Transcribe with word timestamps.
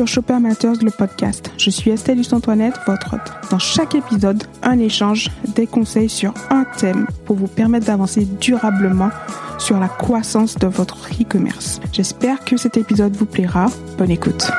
Sur 0.00 0.08
Shopper 0.08 0.38
Matters, 0.38 0.82
le 0.82 0.90
podcast. 0.90 1.52
Je 1.58 1.68
suis 1.68 1.90
Estelle 1.90 2.22
Antoinette, 2.32 2.72
votre 2.86 3.12
hôte. 3.12 3.50
Dans 3.50 3.58
chaque 3.58 3.94
épisode, 3.94 4.44
un 4.62 4.78
échange, 4.78 5.28
des 5.54 5.66
conseils 5.66 6.08
sur 6.08 6.32
un 6.48 6.64
thème 6.64 7.06
pour 7.26 7.36
vous 7.36 7.48
permettre 7.48 7.84
d'avancer 7.84 8.26
durablement 8.40 9.10
sur 9.58 9.78
la 9.78 9.88
croissance 9.88 10.54
de 10.54 10.68
votre 10.68 11.10
e-commerce. 11.20 11.80
J'espère 11.92 12.42
que 12.46 12.56
cet 12.56 12.78
épisode 12.78 13.14
vous 13.14 13.26
plaira. 13.26 13.66
Bonne 13.98 14.10
écoute. 14.10 14.50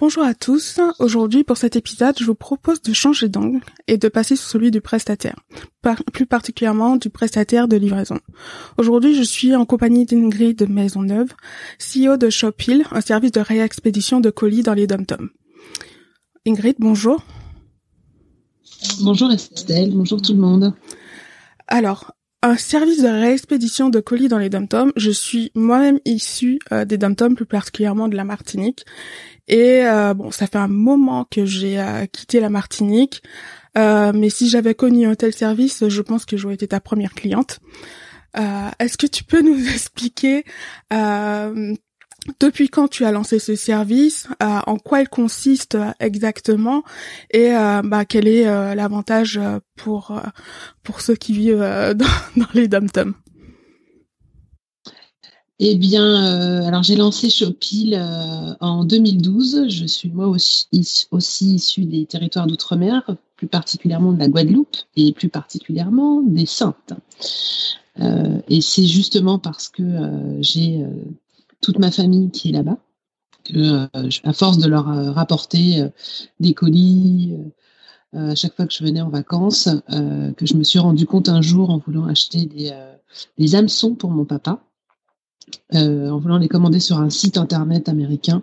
Bonjour 0.00 0.22
à 0.22 0.32
tous. 0.32 0.80
Aujourd'hui, 0.98 1.44
pour 1.44 1.58
cet 1.58 1.76
épisode, 1.76 2.14
je 2.18 2.24
vous 2.24 2.34
propose 2.34 2.80
de 2.80 2.94
changer 2.94 3.28
d'angle 3.28 3.60
et 3.86 3.98
de 3.98 4.08
passer 4.08 4.34
sur 4.34 4.48
celui 4.48 4.70
du 4.70 4.80
prestataire, 4.80 5.36
plus 6.14 6.24
particulièrement 6.24 6.96
du 6.96 7.10
prestataire 7.10 7.68
de 7.68 7.76
livraison. 7.76 8.18
Aujourd'hui, 8.78 9.14
je 9.14 9.22
suis 9.22 9.54
en 9.54 9.66
compagnie 9.66 10.06
d'Ingrid 10.06 10.66
Maisonneuve, 10.70 11.34
CEO 11.78 12.16
de 12.16 12.30
Shophill, 12.30 12.86
un 12.92 13.02
service 13.02 13.32
de 13.32 13.40
réexpédition 13.40 14.20
de 14.20 14.30
colis 14.30 14.62
dans 14.62 14.72
les 14.72 14.86
dom 14.86 15.04
Ingrid, 16.46 16.76
bonjour. 16.78 17.22
Bonjour 19.02 19.30
Estelle, 19.30 19.90
bonjour 19.92 20.22
tout 20.22 20.32
le 20.32 20.38
monde. 20.38 20.74
Alors, 21.68 22.14
un 22.42 22.56
service 22.56 23.02
de 23.02 23.08
réexpédition 23.08 23.90
de 23.90 24.00
colis 24.00 24.28
dans 24.28 24.38
les 24.38 24.48
dom 24.48 24.66
Je 24.96 25.10
suis 25.10 25.52
moi-même 25.54 26.00
issue 26.06 26.58
euh, 26.72 26.86
des 26.86 26.96
dom 26.96 27.14
plus 27.14 27.44
particulièrement 27.44 28.08
de 28.08 28.16
la 28.16 28.24
Martinique. 28.24 28.86
Et 29.50 29.84
euh, 29.84 30.14
bon, 30.14 30.30
ça 30.30 30.46
fait 30.46 30.58
un 30.58 30.68
moment 30.68 31.26
que 31.30 31.44
j'ai 31.44 31.78
euh, 31.78 32.06
quitté 32.06 32.40
la 32.40 32.48
Martinique. 32.48 33.22
mais 33.76 34.30
si 34.30 34.48
j'avais 34.48 34.74
connu 34.74 35.06
un 35.06 35.14
tel 35.14 35.32
service, 35.32 35.88
je 35.88 36.02
pense 36.02 36.24
que 36.24 36.36
j'aurais 36.36 36.54
été 36.54 36.68
ta 36.68 36.80
première 36.80 37.14
cliente. 37.14 37.60
Est-ce 38.34 38.96
que 38.96 39.06
tu 39.06 39.24
peux 39.24 39.42
nous 39.42 39.68
expliquer 39.74 40.44
depuis 42.38 42.68
quand 42.68 42.88
tu 42.88 43.04
as 43.04 43.12
lancé 43.12 43.38
ce 43.38 43.54
service, 43.54 44.28
euh, 44.42 44.60
en 44.66 44.76
quoi 44.76 45.00
il 45.00 45.08
consiste 45.08 45.74
euh, 45.74 45.90
exactement? 46.00 46.82
Et 47.30 47.54
euh, 47.54 47.82
bah, 47.82 48.04
quel 48.04 48.28
est 48.28 48.44
l'avantage 48.74 49.40
pour 49.76 50.20
pour 50.82 51.00
ceux 51.00 51.16
qui 51.16 51.32
vivent 51.32 51.94
dans, 52.36 52.46
les 52.54 52.68
dom 52.68 52.86
Eh 55.62 55.76
bien, 55.76 56.14
alors 56.64 56.82
j'ai 56.82 56.96
lancé 56.96 57.28
Shopil 57.28 57.94
en 58.60 58.84
2012. 58.84 59.68
Je 59.68 59.84
suis 59.84 60.08
moi 60.08 60.26
aussi, 60.26 60.66
aussi 61.10 61.54
issue 61.56 61.84
des 61.84 62.06
territoires 62.06 62.46
d'outre-mer, 62.46 63.02
plus 63.36 63.46
particulièrement 63.46 64.12
de 64.12 64.18
la 64.18 64.28
Guadeloupe 64.28 64.76
et 64.96 65.12
plus 65.12 65.28
particulièrement 65.28 66.22
des 66.22 66.46
Saintes. 66.46 66.94
et 67.98 68.60
c'est 68.62 68.86
justement 68.86 69.38
parce 69.38 69.68
que 69.68 69.82
j'ai 70.40 70.82
toute 71.60 71.78
ma 71.78 71.90
famille 71.90 72.30
qui 72.30 72.48
est 72.48 72.52
là-bas. 72.52 72.78
Euh, 73.56 73.86
à 74.24 74.32
force 74.32 74.58
de 74.58 74.68
leur 74.68 74.88
euh, 74.88 75.12
rapporter 75.12 75.80
euh, 75.80 75.88
des 76.40 76.54
colis 76.54 77.36
à 78.12 78.34
chaque 78.34 78.54
fois 78.56 78.66
que 78.66 78.72
je 78.72 78.82
venais 78.82 79.00
en 79.00 79.08
vacances, 79.08 79.68
que 79.88 80.44
je 80.44 80.54
me 80.54 80.64
suis 80.64 80.80
rendu 80.80 81.06
compte 81.06 81.28
un 81.28 81.42
jour 81.42 81.70
en 81.70 81.78
voulant 81.78 82.06
acheter 82.06 82.44
des, 82.44 82.72
des 83.38 83.54
hameçons 83.54 83.94
pour 83.94 84.10
mon 84.10 84.24
papa, 84.24 84.64
en 85.72 86.18
voulant 86.18 86.38
les 86.38 86.48
commander 86.48 86.80
sur 86.80 86.98
un 86.98 87.10
site 87.10 87.36
internet 87.36 87.88
américain, 87.88 88.42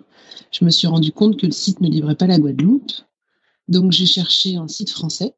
je 0.50 0.64
me 0.64 0.70
suis 0.70 0.86
rendu 0.86 1.12
compte 1.12 1.38
que 1.38 1.46
le 1.46 1.52
site 1.52 1.80
ne 1.80 1.88
livrait 1.88 2.16
pas 2.16 2.26
la 2.26 2.38
Guadeloupe. 2.38 2.92
Donc 3.68 3.92
j'ai 3.92 4.06
cherché 4.06 4.56
un 4.56 4.68
site 4.68 4.90
français. 4.90 5.34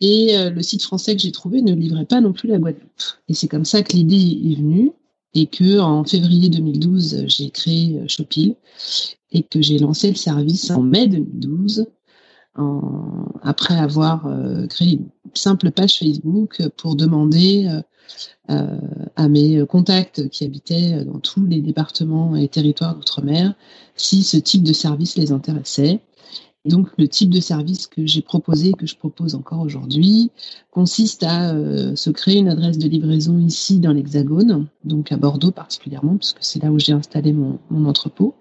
Et 0.00 0.36
le 0.50 0.62
site 0.62 0.82
français 0.82 1.16
que 1.16 1.22
j'ai 1.22 1.32
trouvé 1.32 1.62
ne 1.62 1.74
livrait 1.74 2.04
pas 2.04 2.20
non 2.20 2.32
plus 2.32 2.48
la 2.48 2.58
Guadeloupe. 2.58 3.02
Et 3.28 3.34
c'est 3.34 3.48
comme 3.48 3.64
ça 3.64 3.82
que 3.82 3.92
l'idée 3.94 4.52
est 4.52 4.56
venue 4.56 4.92
et 5.34 5.46
que 5.46 5.78
en 5.78 6.04
février 6.04 6.48
2012, 6.48 7.24
j'ai 7.26 7.50
créé 7.50 7.98
euh, 7.98 8.08
Shopil 8.08 8.56
et 9.30 9.42
que 9.42 9.60
j'ai 9.60 9.78
lancé 9.78 10.08
le 10.08 10.16
service 10.16 10.70
en 10.70 10.82
mai 10.82 11.06
2012 11.06 11.86
après 13.42 13.78
avoir 13.78 14.26
euh, 14.26 14.66
créé 14.66 14.94
une 14.94 15.10
simple 15.34 15.70
page 15.70 15.98
Facebook 15.98 16.62
pour 16.76 16.96
demander 16.96 17.68
euh, 18.50 18.78
à 19.16 19.28
mes 19.28 19.64
contacts 19.66 20.28
qui 20.28 20.44
habitaient 20.44 21.04
dans 21.04 21.18
tous 21.18 21.44
les 21.44 21.60
départements 21.60 22.36
et 22.36 22.48
territoires 22.48 22.94
d'outre-mer 22.94 23.54
si 23.96 24.22
ce 24.22 24.36
type 24.36 24.62
de 24.62 24.72
service 24.72 25.16
les 25.16 25.32
intéressait. 25.32 26.00
Donc, 26.64 26.88
le 26.98 27.08
type 27.08 27.30
de 27.30 27.40
service 27.40 27.86
que 27.86 28.04
j'ai 28.06 28.20
proposé, 28.20 28.72
que 28.72 28.86
je 28.86 28.96
propose 28.96 29.34
encore 29.34 29.60
aujourd'hui, 29.60 30.30
consiste 30.70 31.22
à 31.22 31.54
euh, 31.54 31.94
se 31.96 32.10
créer 32.10 32.38
une 32.38 32.48
adresse 32.48 32.78
de 32.78 32.88
livraison 32.88 33.38
ici 33.38 33.78
dans 33.78 33.92
l'Hexagone, 33.92 34.66
donc 34.84 35.10
à 35.12 35.16
Bordeaux 35.16 35.52
particulièrement, 35.52 36.16
puisque 36.16 36.38
c'est 36.40 36.62
là 36.62 36.70
où 36.70 36.78
j'ai 36.78 36.92
installé 36.92 37.32
mon, 37.32 37.58
entrepôt. 37.86 38.34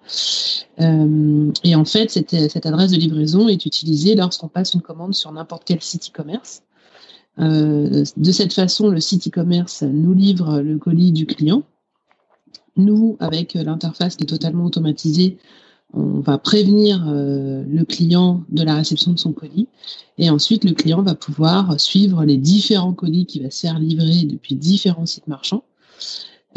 Euh, 0.82 1.52
et 1.64 1.76
en 1.76 1.86
fait, 1.86 2.10
cette, 2.10 2.32
cette, 2.32 2.66
adresse 2.66 2.92
de 2.92 2.98
livraison 2.98 3.48
est 3.48 3.66
utilisée 3.66 4.16
lorsqu'on 4.16 4.50
passe 4.50 4.74
une 4.74 4.82
commande 4.82 5.14
sur 5.14 5.32
n'importe 5.32 5.64
quel 5.66 5.82
site 5.82 6.10
e-commerce. 6.10 6.64
Euh, 7.40 8.04
de 8.16 8.32
cette 8.32 8.54
façon, 8.54 8.90
le 8.90 9.00
site 9.00 9.28
e-commerce 9.28 9.84
nous 9.84 10.14
livre 10.14 10.62
le 10.62 10.78
colis 10.78 11.12
du 11.12 11.26
client. 11.26 11.64
Nous, 12.76 13.18
avec 13.20 13.54
l'interface 13.54 14.16
qui 14.16 14.24
est 14.24 14.28
totalement 14.28 14.66
automatisée, 14.66 15.38
on 15.94 16.20
va 16.20 16.38
prévenir 16.38 17.06
euh, 17.08 17.64
le 17.68 17.86
client 17.86 18.44
de 18.50 18.64
la 18.64 18.76
réception 18.76 19.14
de 19.14 19.20
son 19.20 19.32
colis 19.32 19.68
et 20.18 20.30
ensuite 20.30 20.66
le 20.66 20.74
client 20.74 21.02
va 21.02 21.16
pouvoir 21.16 21.80
suivre 21.80 22.26
les 22.26 22.38
différents 22.38 22.94
colis 22.94 23.26
qui 23.26 23.40
va 23.40 23.50
se 23.50 23.62
faire 23.62 23.80
livrer 23.80 24.24
depuis 24.24 24.56
différents 24.56 25.06
sites 25.06 25.28
marchands. 25.28 25.64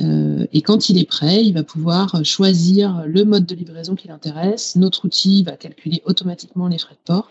Euh, 0.01 0.47
et 0.53 0.63
quand 0.63 0.89
il 0.89 0.99
est 0.99 1.09
prêt, 1.09 1.45
il 1.45 1.55
va 1.55 1.63
pouvoir 1.63 2.25
choisir 2.25 3.05
le 3.07 3.25
mode 3.25 3.47
de 3.47 3.55
livraison 3.55 3.95
qui 3.95 4.09
l'intéresse. 4.09 4.77
Notre 4.77 5.05
outil 5.05 5.45
va 5.45 5.53
calculer 5.53 6.03
automatiquement 6.07 6.69
les 6.69 6.79
frais 6.79 6.95
de 6.95 7.05
port. 7.05 7.31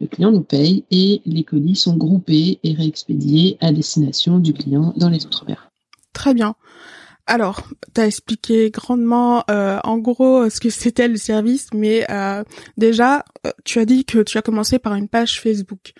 Le 0.00 0.06
client 0.06 0.32
nous 0.32 0.42
paye 0.42 0.84
et 0.90 1.20
les 1.26 1.44
colis 1.44 1.76
sont 1.76 1.96
groupés 1.96 2.58
et 2.62 2.72
réexpédiés 2.72 3.58
à 3.60 3.70
destination 3.72 4.38
du 4.38 4.54
client 4.54 4.94
dans 4.96 5.10
les 5.10 5.26
autres 5.26 5.44
mer 5.46 5.70
Très 6.12 6.34
bien. 6.34 6.54
Alors, 7.26 7.68
tu 7.94 8.00
as 8.00 8.06
expliqué 8.06 8.70
grandement, 8.70 9.44
euh, 9.50 9.78
en 9.84 9.98
gros, 9.98 10.50
ce 10.50 10.58
que 10.58 10.68
c'était 10.68 11.06
le 11.06 11.16
service, 11.16 11.68
mais 11.72 12.04
euh, 12.10 12.42
déjà, 12.76 13.24
euh, 13.46 13.52
tu 13.64 13.78
as 13.78 13.84
dit 13.84 14.04
que 14.04 14.18
tu 14.22 14.36
as 14.36 14.42
commencé 14.42 14.80
par 14.80 14.96
une 14.96 15.06
page 15.06 15.40
Facebook. 15.40 15.92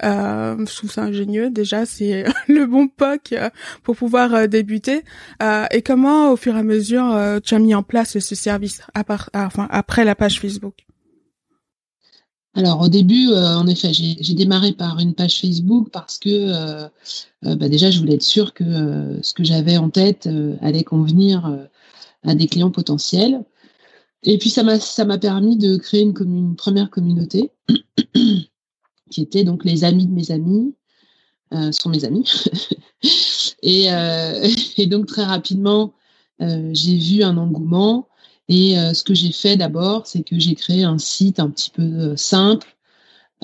je 0.00 0.76
trouve 0.76 0.92
ça 0.92 1.02
ingénieux. 1.02 1.50
Déjà, 1.50 1.86
c'est 1.86 2.24
le 2.48 2.66
bon 2.66 2.86
POC 2.86 3.34
pour 3.82 3.96
pouvoir 3.96 4.48
débuter. 4.48 5.02
et 5.72 5.82
comment, 5.82 6.30
au 6.30 6.36
fur 6.36 6.54
et 6.54 6.60
à 6.60 6.62
mesure, 6.62 7.40
tu 7.42 7.54
as 7.54 7.58
mis 7.58 7.74
en 7.74 7.82
place 7.82 8.18
ce 8.18 8.34
service 8.36 8.82
après 8.94 10.04
la 10.04 10.14
page 10.14 10.40
Facebook? 10.40 10.86
Alors 12.56 12.80
au 12.80 12.88
début, 12.88 13.28
euh, 13.28 13.54
en 13.54 13.66
effet, 13.66 13.92
j'ai 13.92 14.34
démarré 14.34 14.72
par 14.72 14.98
une 14.98 15.14
page 15.14 15.40
Facebook 15.40 15.90
parce 15.92 16.16
que 16.16 16.30
euh, 16.30 16.88
euh, 17.44 17.54
bah, 17.54 17.68
déjà, 17.68 17.90
je 17.90 17.98
voulais 18.00 18.14
être 18.14 18.22
sûre 18.22 18.54
que 18.54 19.18
ce 19.22 19.34
que 19.34 19.44
j'avais 19.44 19.76
en 19.76 19.90
tête 19.90 20.26
allait 20.62 20.82
convenir 20.82 21.54
à 22.24 22.34
des 22.34 22.46
clients 22.46 22.70
potentiels. 22.70 23.44
Et 24.22 24.38
puis 24.38 24.48
ça 24.48 24.62
m'a 24.64 25.18
permis 25.18 25.58
de 25.58 25.76
créer 25.76 26.00
une, 26.00 26.56
première 26.56 26.88
communauté 26.88 27.52
qui 29.10 29.20
était 29.20 29.44
donc 29.44 29.64
les 29.64 29.84
amis 29.84 30.06
de 30.06 30.12
mes 30.12 30.30
amis 30.30 30.74
sont 31.72 31.90
mes 31.90 32.06
amis. 32.06 32.26
et, 33.62 34.86
donc 34.86 35.06
très 35.06 35.24
rapidement, 35.24 35.92
j'ai 36.40 36.96
vu 36.96 37.22
un 37.22 37.36
engouement 37.36 38.08
et 38.48 38.78
euh, 38.78 38.94
ce 38.94 39.02
que 39.02 39.14
j'ai 39.14 39.32
fait 39.32 39.56
d'abord, 39.56 40.06
c'est 40.06 40.22
que 40.22 40.38
j'ai 40.38 40.54
créé 40.54 40.84
un 40.84 40.98
site 40.98 41.40
un 41.40 41.50
petit 41.50 41.70
peu 41.70 41.82
euh, 41.82 42.16
simple, 42.16 42.76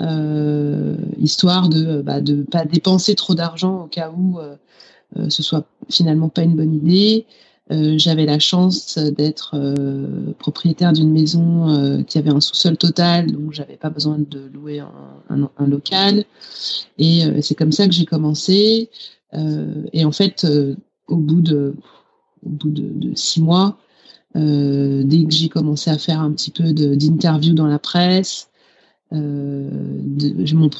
euh, 0.01 0.97
histoire 1.19 1.69
de 1.69 2.03
bah, 2.03 2.21
de 2.21 2.43
pas 2.43 2.65
dépenser 2.65 3.15
trop 3.15 3.35
d'argent 3.35 3.85
au 3.85 3.87
cas 3.87 4.11
où 4.11 4.39
ce 5.29 5.43
soit 5.43 5.67
finalement 5.91 6.31
pas 6.31 6.43
une 6.43 6.57
bonne 6.57 6.75
idée. 6.75 7.27
J'avais 7.71 8.25
la 8.25 8.39
chance 8.39 8.97
d'être 8.97 9.55
propriétaire 10.39 10.95
d'une 10.95 11.13
maison 11.13 12.03
qui 12.05 12.17
avait 12.17 12.31
un 12.31 12.41
sous-sol 12.41 12.79
total, 12.79 13.31
donc 13.31 13.53
j'avais 13.53 13.77
pas 13.77 13.91
besoin 13.91 14.19
de 14.19 14.51
louer 14.53 14.81
un, 14.81 15.67
local. 15.67 16.25
Et 16.99 17.25
c'est 17.43 17.55
comme 17.55 17.73
ça 17.73 17.87
que 17.87 17.93
j'ai 17.93 18.07
commencé. 18.07 18.89
et 19.93 20.05
en 20.07 20.13
fait, 20.13 20.47
au 21.07 21.17
bout 21.17 21.43
de 21.43 21.75
six 23.15 23.43
mois, 23.43 23.77
euh, 24.37 25.03
dès 25.05 25.25
que 25.25 25.31
j'ai 25.33 25.49
commencé 25.49 25.91
à 25.91 25.99
faire 25.99 26.21
un 26.21 26.33
petit 26.33 26.51
peu 26.51 26.73
d'interviews 26.73 27.55
dans 27.55 27.67
la 27.67 27.79
presse, 27.79 28.49
euh, 29.13 29.69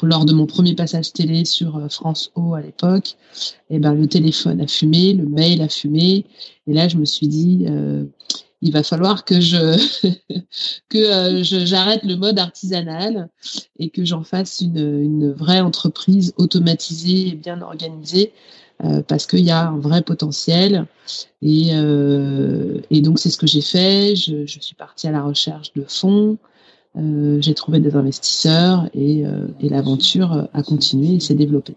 lors 0.01 0.25
de 0.25 0.33
mon 0.33 0.47
premier 0.47 0.73
passage 0.73 1.13
télé 1.13 1.45
sur 1.45 1.77
euh, 1.77 1.87
France 1.87 2.31
O 2.35 2.55
à 2.55 2.61
l'époque, 2.61 3.15
eh 3.69 3.77
ben 3.77 3.93
le 3.93 4.07
téléphone 4.07 4.59
a 4.61 4.67
fumé, 4.67 5.13
le 5.13 5.27
mail 5.27 5.61
a 5.61 5.69
fumé, 5.69 6.25
et 6.65 6.73
là 6.73 6.87
je 6.87 6.97
me 6.97 7.05
suis 7.05 7.27
dit 7.27 7.67
il 8.63 8.71
va 8.71 8.81
falloir 8.81 9.25
que 9.25 9.39
je 9.39 9.77
que 10.89 11.43
j'arrête 11.43 12.03
le 12.03 12.15
mode 12.15 12.39
artisanal 12.39 13.29
et 13.77 13.89
que 13.89 14.05
j'en 14.05 14.23
fasse 14.23 14.61
une, 14.61 14.77
une, 14.77 15.31
vraie 15.31 15.59
entreprise 15.59 16.33
automatisée 16.37 17.27
et 17.27 17.35
bien 17.35 17.61
organisée 17.61 18.31
parce 19.07 19.27
qu'il 19.27 19.45
y 19.45 19.51
a 19.51 19.67
un 19.69 19.77
vrai 19.77 20.01
potentiel 20.01 20.87
et, 21.41 21.69
et 21.69 23.01
donc 23.01 23.19
c'est 23.19 23.29
ce 23.29 23.37
que 23.37 23.47
j'ai 23.47 23.61
fait. 23.61 24.15
Je, 24.15 24.45
suis 24.45 24.75
partie 24.75 25.07
à 25.07 25.11
la 25.11 25.21
recherche 25.21 25.71
de 25.73 25.85
fonds. 25.87 26.37
j'ai 26.95 27.53
trouvé 27.53 27.79
des 27.79 27.95
investisseurs 27.95 28.89
et, 28.93 29.23
et 29.61 29.69
l'aventure 29.69 30.49
a 30.53 30.63
continué 30.63 31.15
et 31.15 31.19
s'est 31.19 31.35
développée. 31.35 31.75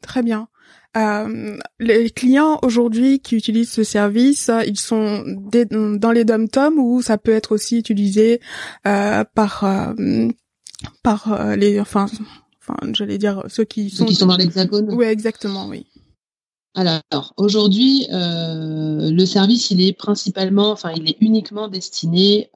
Très 0.00 0.22
bien. 0.22 0.48
Euh, 0.96 1.58
les 1.80 2.10
clients 2.10 2.58
aujourd'hui 2.62 3.18
qui 3.18 3.34
utilisent 3.34 3.72
ce 3.72 3.82
service, 3.82 4.50
ils 4.66 4.78
sont 4.78 5.24
dans 5.26 6.12
les 6.12 6.24
dom-tom 6.24 6.78
ou 6.78 7.02
ça 7.02 7.18
peut 7.18 7.32
être 7.32 7.52
aussi 7.52 7.78
utilisé 7.78 8.40
euh, 8.86 9.24
par 9.34 9.64
euh, 9.64 10.28
par 11.02 11.32
euh, 11.32 11.56
les 11.56 11.80
enfin 11.80 12.06
enfin 12.60 12.76
j'allais 12.92 13.18
dire 13.18 13.42
ceux 13.48 13.64
qui 13.64 13.90
ceux 13.90 13.98
sont 13.98 14.04
qui 14.04 14.14
sont 14.14 14.26
dans 14.26 14.36
l'hexagone. 14.36 14.88
Oui, 14.92 15.06
exactement, 15.06 15.66
oui. 15.66 15.86
Alors 16.76 17.34
aujourd'hui, 17.36 18.06
le 18.10 19.24
service 19.26 19.70
il 19.70 19.80
est 19.80 19.92
principalement, 19.92 20.70
enfin 20.70 20.92
il 20.96 21.08
est 21.08 21.16
uniquement 21.20 21.68
destiné 21.68 22.50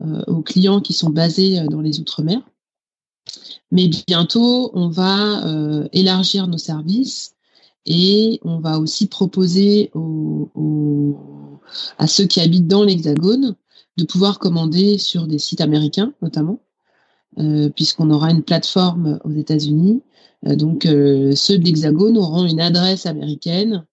aux 0.00 0.42
clients 0.42 0.80
qui 0.80 0.92
sont 0.92 1.10
basés 1.10 1.60
dans 1.70 1.80
les 1.80 2.00
outre-mer. 2.00 2.40
Mais 3.72 3.88
bientôt, 4.06 4.70
on 4.74 4.90
va 4.90 5.46
euh, 5.46 5.88
élargir 5.92 6.46
nos 6.46 6.58
services 6.58 7.34
et 7.86 8.38
on 8.44 8.60
va 8.60 8.78
aussi 8.78 9.06
proposer 9.06 9.90
à 11.98 12.06
ceux 12.06 12.26
qui 12.26 12.40
habitent 12.40 12.68
dans 12.68 12.84
l'Hexagone 12.84 13.56
de 13.96 14.04
pouvoir 14.04 14.38
commander 14.38 14.98
sur 14.98 15.26
des 15.26 15.38
sites 15.38 15.62
américains 15.62 16.12
notamment, 16.20 16.60
euh, 17.38 17.70
puisqu'on 17.70 18.10
aura 18.10 18.30
une 18.30 18.42
plateforme 18.42 19.18
aux 19.24 19.32
États-Unis. 19.32 20.02
Euh, 20.46 20.54
donc 20.54 20.82
ceux 20.84 21.58
de 21.58 21.64
l'Hexagone 21.64 22.18
auront 22.18 22.44
une 22.44 22.60
adresse 22.60 23.06
américaine 23.06 23.86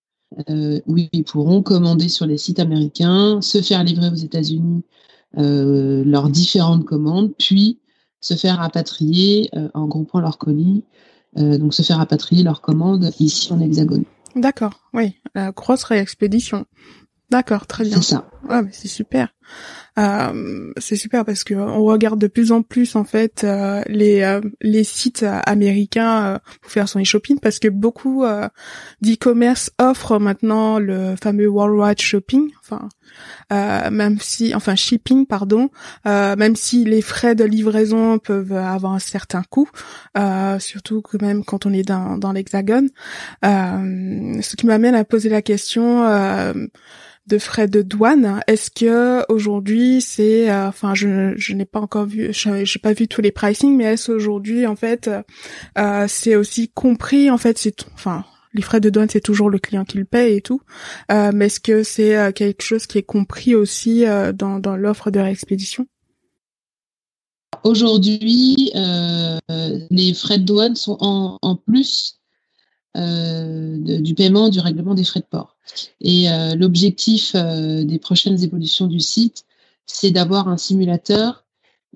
où 0.47 0.97
ils 1.11 1.23
pourront 1.23 1.63
commander 1.63 2.07
sur 2.07 2.27
les 2.27 2.37
sites 2.37 2.59
américains, 2.59 3.41
se 3.41 3.61
faire 3.63 3.83
livrer 3.83 4.09
aux 4.09 4.15
États-Unis 4.15 4.83
leurs 5.35 6.29
différentes 6.29 6.85
commandes, 6.85 7.31
puis 7.39 7.79
se 8.21 8.33
faire 8.35 8.57
rapatrier 8.57 9.49
euh, 9.55 9.69
en 9.73 9.87
groupant 9.87 10.19
leurs 10.19 10.37
colis, 10.37 10.83
euh, 11.37 11.57
donc 11.57 11.73
se 11.73 11.81
faire 11.81 11.97
rapatrier 11.97 12.43
leurs 12.43 12.61
commandes 12.61 13.11
ici 13.19 13.51
en 13.53 13.59
Hexagone. 13.59 14.05
D'accord, 14.35 14.89
oui, 14.93 15.15
la 15.35 15.51
grosse 15.51 15.83
réexpédition. 15.83 16.65
D'accord, 17.29 17.67
très 17.67 17.83
bien. 17.83 18.01
C'est 18.01 18.15
ça. 18.15 18.29
Ah, 18.47 18.61
mais 18.61 18.71
c'est 18.73 18.87
super. 18.87 19.29
Euh, 19.99 20.71
c'est 20.77 20.95
super 20.95 21.25
parce 21.25 21.43
que 21.43 21.53
on 21.53 21.83
regarde 21.83 22.19
de 22.19 22.27
plus 22.27 22.51
en 22.51 22.61
plus 22.61 22.95
en 22.95 23.03
fait 23.03 23.43
euh, 23.43 23.81
les 23.87 24.21
euh, 24.21 24.39
les 24.61 24.83
sites 24.83 25.25
américains 25.45 26.39
pour 26.61 26.71
faire 26.71 26.87
son 26.87 27.01
e-shopping 27.01 27.39
parce 27.39 27.59
que 27.59 27.67
beaucoup 27.67 28.23
d'e-commerce 29.01 29.71
offrent 29.79 30.19
maintenant 30.19 30.79
le 30.79 31.15
fameux 31.21 31.47
worldwide 31.47 31.99
shopping, 31.99 32.51
enfin 32.61 32.87
même 33.91 34.19
si 34.19 34.53
enfin 34.55 34.75
shipping 34.75 35.25
pardon, 35.25 35.69
même 36.05 36.55
si 36.55 36.85
les 36.85 37.01
frais 37.01 37.35
de 37.35 37.43
livraison 37.43 38.19
peuvent 38.19 38.53
avoir 38.53 38.93
un 38.93 38.99
certain 38.99 39.43
coût, 39.49 39.69
surtout 40.59 41.01
que 41.01 41.17
même 41.17 41.43
quand 41.43 41.65
on 41.65 41.73
est 41.73 41.83
dans 41.83 42.17
dans 42.17 42.31
l'hexagone. 42.31 42.89
ce 43.43 44.55
qui 44.55 44.65
m'amène 44.65 44.95
à 44.95 45.03
poser 45.03 45.29
la 45.29 45.41
question 45.41 46.05
de 47.29 47.37
frais 47.37 47.67
de 47.67 47.81
douane. 47.81 48.41
Est-ce 48.47 48.71
que 48.71 49.23
aujourd'hui 49.39 50.01
c'est, 50.01 50.51
euh, 50.51 50.67
enfin, 50.67 50.93
je, 50.93 51.53
n'ai 51.53 51.65
pas 51.65 51.79
encore 51.79 52.05
vu, 52.05 52.31
j'ai 52.33 52.79
pas 52.79 52.91
vu 52.91 53.07
tous 53.07 53.21
les 53.21 53.31
pricing, 53.31 53.75
mais 53.75 53.85
est-ce 53.85 54.11
aujourd'hui 54.11 54.67
en 54.67 54.75
fait 54.75 55.09
euh, 55.77 56.05
c'est 56.07 56.35
aussi 56.35 56.67
compris 56.69 57.29
en 57.29 57.37
fait, 57.37 57.57
c'est, 57.57 57.85
enfin, 57.93 58.25
les 58.53 58.61
frais 58.61 58.81
de 58.81 58.89
douane 58.89 59.07
c'est 59.09 59.21
toujours 59.21 59.49
le 59.49 59.59
client 59.59 59.85
qui 59.85 59.97
le 59.97 60.03
paye 60.03 60.35
et 60.35 60.41
tout, 60.41 60.61
euh, 61.11 61.31
mais 61.33 61.45
est-ce 61.45 61.61
que 61.61 61.83
c'est 61.83 62.33
quelque 62.33 62.61
chose 62.61 62.85
qui 62.85 62.97
est 62.97 63.03
compris 63.03 63.55
aussi 63.55 64.03
dans, 64.33 64.75
l'offre 64.75 65.09
de 65.09 65.19
réexpédition? 65.19 65.87
Aujourd'hui, 67.63 68.71
les 68.75 70.13
frais 70.13 70.39
de 70.39 70.43
douane 70.43 70.75
sont 70.75 70.97
en 71.41 71.55
plus 71.55 72.18
du 72.95 74.15
paiement 74.15 74.49
du 74.49 74.59
règlement 74.59 74.95
des 74.95 75.03
frais 75.03 75.19
de 75.19 75.25
port. 75.25 75.55
Et 76.01 76.29
euh, 76.29 76.55
l'objectif 76.55 77.33
euh, 77.35 77.83
des 77.83 77.99
prochaines 77.99 78.41
évolutions 78.43 78.87
du 78.87 78.99
site, 78.99 79.45
c'est 79.85 80.11
d'avoir 80.11 80.47
un 80.47 80.57
simulateur 80.57 81.45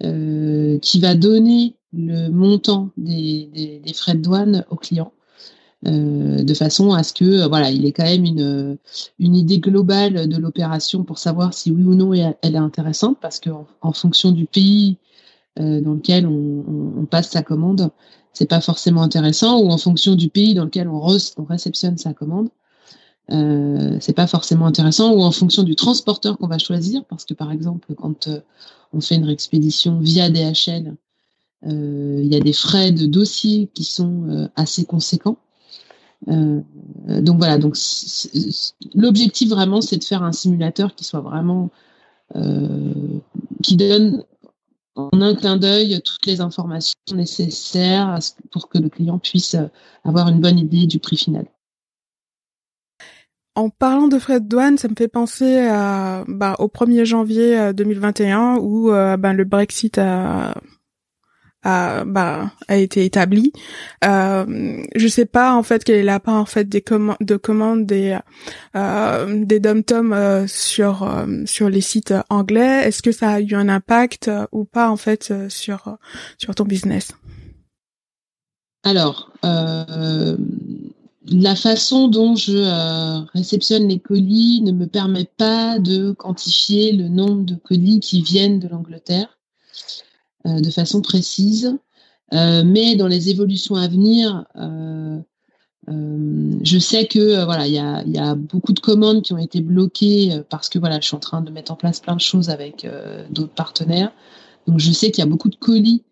euh, 0.04 0.80
qui 0.80 1.00
va 1.00 1.16
donner 1.16 1.76
le 1.94 2.30
montant 2.30 2.90
des, 2.98 3.82
frais 3.94 4.16
de 4.16 4.22
douane 4.22 4.66
au 4.70 4.76
client. 4.76 5.12
de 5.84 6.54
façon 6.56 6.92
à 6.94 7.04
ce 7.04 7.14
que 7.14 7.48
voilà, 7.48 7.70
il 7.70 7.86
ait 7.86 7.92
quand 7.92 8.04
même 8.04 8.26
une, 8.26 8.78
une 9.20 9.36
idée 9.36 9.60
globale 9.60 10.28
de 10.28 10.38
l'opération 10.38 11.04
pour 11.04 11.20
savoir 11.20 11.54
si 11.54 11.70
oui 11.70 11.84
ou 11.84 11.94
non 11.94 12.14
elle, 12.14 12.36
est 12.42 12.56
intéressante, 12.56 13.18
parce 13.22 13.40
qu'en 13.40 13.68
en 13.82 13.94
fonction 13.94 14.32
du 14.32 14.46
pays 14.46 14.98
dans 15.58 15.94
lequel 15.94 16.26
on, 16.26 17.06
passe 17.06 17.30
sa 17.30 17.44
commande, 17.44 17.92
c'est 18.34 18.50
pas 18.50 18.62
forcément 18.62 19.04
intéressant, 19.04 19.60
ou 19.60 19.70
en 19.70 19.78
fonction 19.78 20.16
du 20.16 20.30
pays 20.30 20.56
dans 20.56 20.66
lequel 20.66 20.88
on, 20.88 21.02
on 21.38 21.44
réceptionne 21.44 21.98
sa 21.98 22.14
commande, 22.14 22.50
euh, 23.32 23.98
c'est 24.02 24.14
pas 24.14 24.28
forcément 24.28 24.66
intéressant. 24.66 25.14
Ou 25.14 25.22
en 25.22 25.32
fonction 25.32 25.64
du 25.64 25.76
transporteur 25.76 26.38
qu'on 26.38 26.48
va 26.48 26.58
choisir. 26.58 27.06
Parce 27.06 27.26
que 27.26 27.34
par 27.34 27.52
exemple 27.52 27.94
quand 27.96 28.28
euh, 28.28 28.42
on 28.92 29.02
fait 29.02 29.16
une 29.16 29.30
expédition 29.30 30.00
via 30.00 30.30
DHL 30.30 30.96
euh, 31.66 32.20
il 32.22 32.32
y 32.32 32.36
a 32.36 32.42
des 32.42 32.54
frais 32.54 32.92
de 32.92 33.06
dossier 33.06 33.70
qui 33.74 33.86
sont 33.86 34.30
euh, 34.30 34.48
assez 34.56 34.86
conséquents. 34.86 35.38
Donc 36.28 37.38
voilà. 37.38 37.58
Donc 37.58 37.76
l'objectif 38.96 39.50
vraiment 39.50 39.82
c'est 39.82 39.98
de 39.98 40.06
faire 40.06 40.24
un 40.24 40.32
simulateur 40.32 40.96
qui 40.96 41.04
soit 41.04 41.20
vraiment 41.20 41.70
qui 43.62 43.76
donne 43.76 44.24
en 44.96 45.22
un 45.22 45.36
clin 45.36 45.58
d'œil 45.58 46.02
toutes 46.04 46.26
les 46.26 46.42
informations 46.42 46.96
nécessaires 47.14 48.20
pour 48.52 48.70
que 48.70 48.78
le 48.78 48.90
client 48.90 49.20
puisse 49.20 49.56
avoir 50.04 50.30
une 50.30 50.40
bonne 50.40 50.60
idée 50.60 50.86
du 50.88 51.00
prix 51.00 51.18
final. 51.18 51.46
En 53.56 53.70
parlant 53.70 54.08
de 54.08 54.18
frais 54.18 54.40
de 54.40 54.48
douane, 54.48 54.80
ça 54.80 54.88
me 54.88 54.96
fait 54.98 55.08
penser 55.08 55.60
à, 55.60 56.24
bah, 56.28 56.56
au 56.58 56.68
1er 56.68 57.06
janvier 57.06 57.72
2021 57.74 58.56
euh, 58.56 58.60
où 58.60 58.92
euh, 58.92 59.16
bah, 59.16 59.34
le 59.34 59.44
Brexit 59.44 60.00
a, 60.00 60.56
a, 61.64 62.04
bah, 62.06 62.52
a 62.68 62.78
été 62.78 63.06
établi. 63.06 63.54
Euh, 64.06 64.84
je 64.96 65.08
sais 65.08 65.26
pas 65.26 65.54
en 65.54 65.64
fait 65.64 65.84
quelle 65.84 65.98
est 65.98 66.04
la 66.04 66.20
part 66.20 66.36
en 66.36 66.46
fait 66.46 66.68
des 66.68 66.82
commandes 66.82 67.18
de 67.22 67.36
commandes 67.38 67.86
des 67.86 68.18
euh, 68.76 69.46
des 69.46 69.60
dom-tom 69.60 70.14
euh, 70.14 70.48
sur 70.48 71.10
sur 71.46 71.70
les 71.70 71.82
sites 71.82 72.14
anglais. 72.30 72.88
Est-ce 72.88 73.02
que 73.02 73.12
ça 73.12 73.32
a 73.32 73.40
eu 73.40 73.54
un 73.56 73.70
impact 73.70 74.30
ou 74.52 74.66
pas 74.66 74.90
en 74.90 74.98
fait 74.98 75.34
sur 75.50 75.98
sur 76.38 76.56
ton 76.56 76.66
business? 76.66 77.12
Alors 78.84 79.32
la 81.26 81.56
façon 81.56 82.08
dont 82.08 82.36
je 82.36 82.58
euh, 82.58 83.22
réceptionne 83.34 83.88
les 83.88 84.00
colis 84.00 84.62
ne 84.62 84.72
me 84.72 84.88
permet 84.88 85.30
pas 85.38 85.80
de 85.80 86.12
quantifier 86.12 86.92
le 86.92 87.08
nombre 87.08 87.44
de 87.44 87.56
colis 87.56 88.00
qui 88.00 88.22
viennent 88.22 88.60
de 88.60 88.68
l'Angleterre 88.68 89.30
euh, 89.30 89.43
de 90.46 90.70
façon 90.70 91.02
précise. 91.02 91.78
Euh, 92.34 92.64
mais 92.66 92.96
dans 92.96 93.08
les 93.08 93.30
évolutions 93.30 93.76
à 93.76 93.88
venir, 93.88 94.46
je 95.88 96.80
sais 96.80 97.08
que 97.08 97.44
voilà, 97.46 97.68
il 97.68 97.74
y 97.74 98.18
a, 98.18 98.36
beaucoup 98.36 98.74
de 98.74 98.80
commandes 98.80 99.22
qui 99.22 99.34
ont 99.34 99.38
été 99.38 99.62
bloquées 99.62 100.42
parce 100.50 100.70
que 100.70 100.80
voilà, 100.80 101.00
je 101.00 101.08
suis 101.08 101.16
en 101.16 101.20
train 101.20 101.42
de 101.42 101.52
mettre 101.52 101.72
en 101.72 101.76
place 101.76 102.00
plein 102.00 102.16
de 102.16 102.22
choses 102.22 102.50
avec 102.50 102.88
d'autres 103.30 103.54
partenaires. 103.54 104.12
Donc 104.68 104.80
je 104.80 104.92
sais 104.92 105.12
qu'il 105.12 105.24
y 105.24 105.28
a 105.28 105.30
beaucoup 105.30 105.50
de 105.50 105.56
colis 105.56 106.04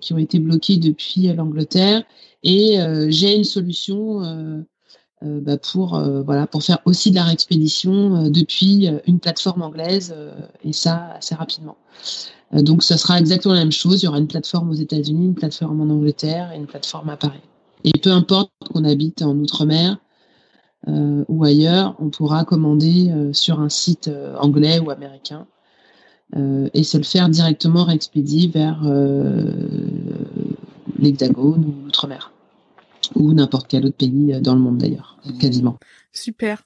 qui 0.00 0.12
ont 0.12 0.18
été 0.18 0.38
bloqués 0.38 0.76
depuis 0.76 1.32
l'Angleterre 1.32 2.04
et 2.42 2.80
euh, 2.80 3.06
j'ai 3.10 3.36
une 3.36 3.44
solution 3.44 4.22
euh, 4.22 4.62
euh, 5.22 5.40
bah, 5.40 5.58
pour 5.58 6.00
voilà 6.24 6.46
pour 6.46 6.62
faire 6.62 6.78
aussi 6.84 7.10
de 7.10 7.16
la 7.16 7.24
réexpédition 7.24 8.30
depuis 8.30 8.88
une 9.06 9.20
plateforme 9.20 9.62
anglaise 9.62 10.14
et 10.64 10.72
ça 10.72 11.12
assez 11.18 11.34
rapidement. 11.34 11.76
Donc 12.52 12.82
ce 12.82 12.96
sera 12.96 13.18
exactement 13.18 13.54
la 13.54 13.60
même 13.60 13.72
chose. 13.72 14.02
Il 14.02 14.06
y 14.06 14.08
aura 14.08 14.18
une 14.18 14.26
plateforme 14.26 14.70
aux 14.70 14.74
États-Unis, 14.74 15.26
une 15.26 15.34
plateforme 15.34 15.80
en 15.80 15.92
Angleterre 15.92 16.52
et 16.52 16.56
une 16.56 16.66
plateforme 16.66 17.08
à 17.10 17.16
Paris. 17.16 17.40
Et 17.84 17.92
peu 17.98 18.10
importe 18.10 18.50
qu'on 18.72 18.84
habite 18.84 19.22
en 19.22 19.36
outre-mer 19.36 19.98
ou 20.86 21.44
ailleurs, 21.44 21.94
on 21.98 22.10
pourra 22.10 22.44
commander 22.44 23.12
sur 23.32 23.60
un 23.60 23.68
site 23.68 24.10
anglais 24.38 24.80
ou 24.80 24.90
américain 24.90 25.46
et 26.34 26.82
se 26.82 26.96
le 26.96 27.04
faire 27.04 27.28
directement 27.28 27.84
réexpédier 27.84 28.48
vers 28.48 28.82
l'Hexagone 30.98 31.64
ou 31.64 31.84
l'Outre-mer. 31.84 32.32
Ou 33.14 33.32
n'importe 33.32 33.68
quel 33.68 33.86
autre 33.86 33.96
pays 33.96 34.40
dans 34.40 34.54
le 34.54 34.60
monde 34.60 34.78
d'ailleurs, 34.78 35.18
quasiment. 35.40 35.78
Super. 36.12 36.64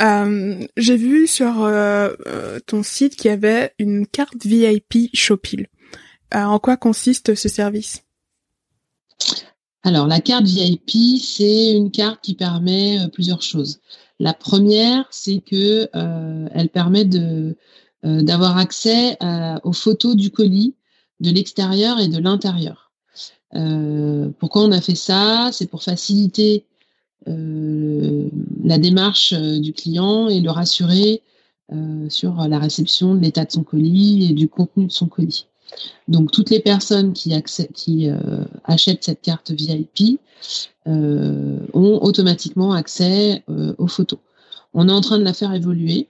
Euh, 0.00 0.66
J'ai 0.76 0.96
vu 0.96 1.26
sur 1.26 1.62
euh, 1.62 2.58
ton 2.66 2.82
site 2.82 3.16
qu'il 3.16 3.30
y 3.30 3.34
avait 3.34 3.72
une 3.78 4.06
carte 4.06 4.44
VIP 4.44 5.10
Shopil. 5.14 5.66
Euh, 6.34 6.42
en 6.42 6.58
quoi 6.58 6.76
consiste 6.76 7.34
ce 7.34 7.48
service? 7.48 8.02
Alors 9.82 10.06
la 10.06 10.20
carte 10.20 10.46
VIP, 10.46 11.20
c'est 11.22 11.72
une 11.72 11.90
carte 11.90 12.20
qui 12.22 12.34
permet 12.34 12.98
plusieurs 13.12 13.42
choses. 13.42 13.80
La 14.18 14.32
première, 14.32 15.06
c'est 15.10 15.40
que 15.40 15.88
elle 16.54 16.68
permet 16.70 17.04
de 17.04 17.56
d'avoir 18.02 18.58
accès 18.58 19.18
aux 19.62 19.72
photos 19.72 20.16
du 20.16 20.30
colis 20.30 20.74
de 21.20 21.30
l'extérieur 21.30 22.00
et 22.00 22.08
de 22.08 22.18
l'intérieur. 22.18 22.83
Pourquoi 24.38 24.62
on 24.62 24.72
a 24.72 24.80
fait 24.80 24.94
ça? 24.94 25.50
C'est 25.52 25.66
pour 25.66 25.82
faciliter 25.82 26.64
euh, 27.28 28.28
la 28.62 28.78
démarche 28.78 29.32
euh, 29.32 29.58
du 29.58 29.72
client 29.72 30.28
et 30.28 30.40
le 30.40 30.50
rassurer 30.50 31.22
euh, 31.72 32.08
sur 32.10 32.34
la 32.48 32.58
réception 32.58 33.14
de 33.14 33.20
l'état 33.20 33.44
de 33.46 33.52
son 33.52 33.62
colis 33.62 34.28
et 34.30 34.34
du 34.34 34.48
contenu 34.48 34.86
de 34.86 34.92
son 34.92 35.06
colis. 35.06 35.46
Donc 36.06 36.30
toutes 36.30 36.50
les 36.50 36.60
personnes 36.60 37.14
qui, 37.14 37.32
qui 37.72 38.08
achètent 38.64 39.02
cette 39.02 39.22
carte 39.22 39.50
VIP 39.50 40.20
ont 40.86 41.98
automatiquement 42.02 42.74
accès 42.74 43.42
aux 43.78 43.88
photos. 43.88 44.20
On 44.74 44.88
est 44.88 44.92
en 44.92 45.00
train 45.00 45.18
de 45.18 45.24
la 45.24 45.32
faire 45.32 45.52
évoluer. 45.52 46.06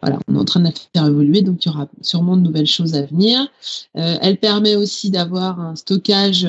Voilà, 0.00 0.18
on 0.28 0.34
est 0.34 0.38
en 0.38 0.44
train 0.44 0.60
de 0.60 0.66
la 0.66 0.72
faire 0.94 1.06
évoluer, 1.06 1.42
donc 1.42 1.64
il 1.64 1.68
y 1.68 1.70
aura 1.70 1.88
sûrement 2.02 2.36
de 2.36 2.42
nouvelles 2.42 2.66
choses 2.66 2.94
à 2.94 3.02
venir. 3.02 3.48
elle 3.94 4.38
permet 4.38 4.76
aussi 4.76 5.10
d'avoir 5.10 5.60
un 5.60 5.76
stockage 5.76 6.46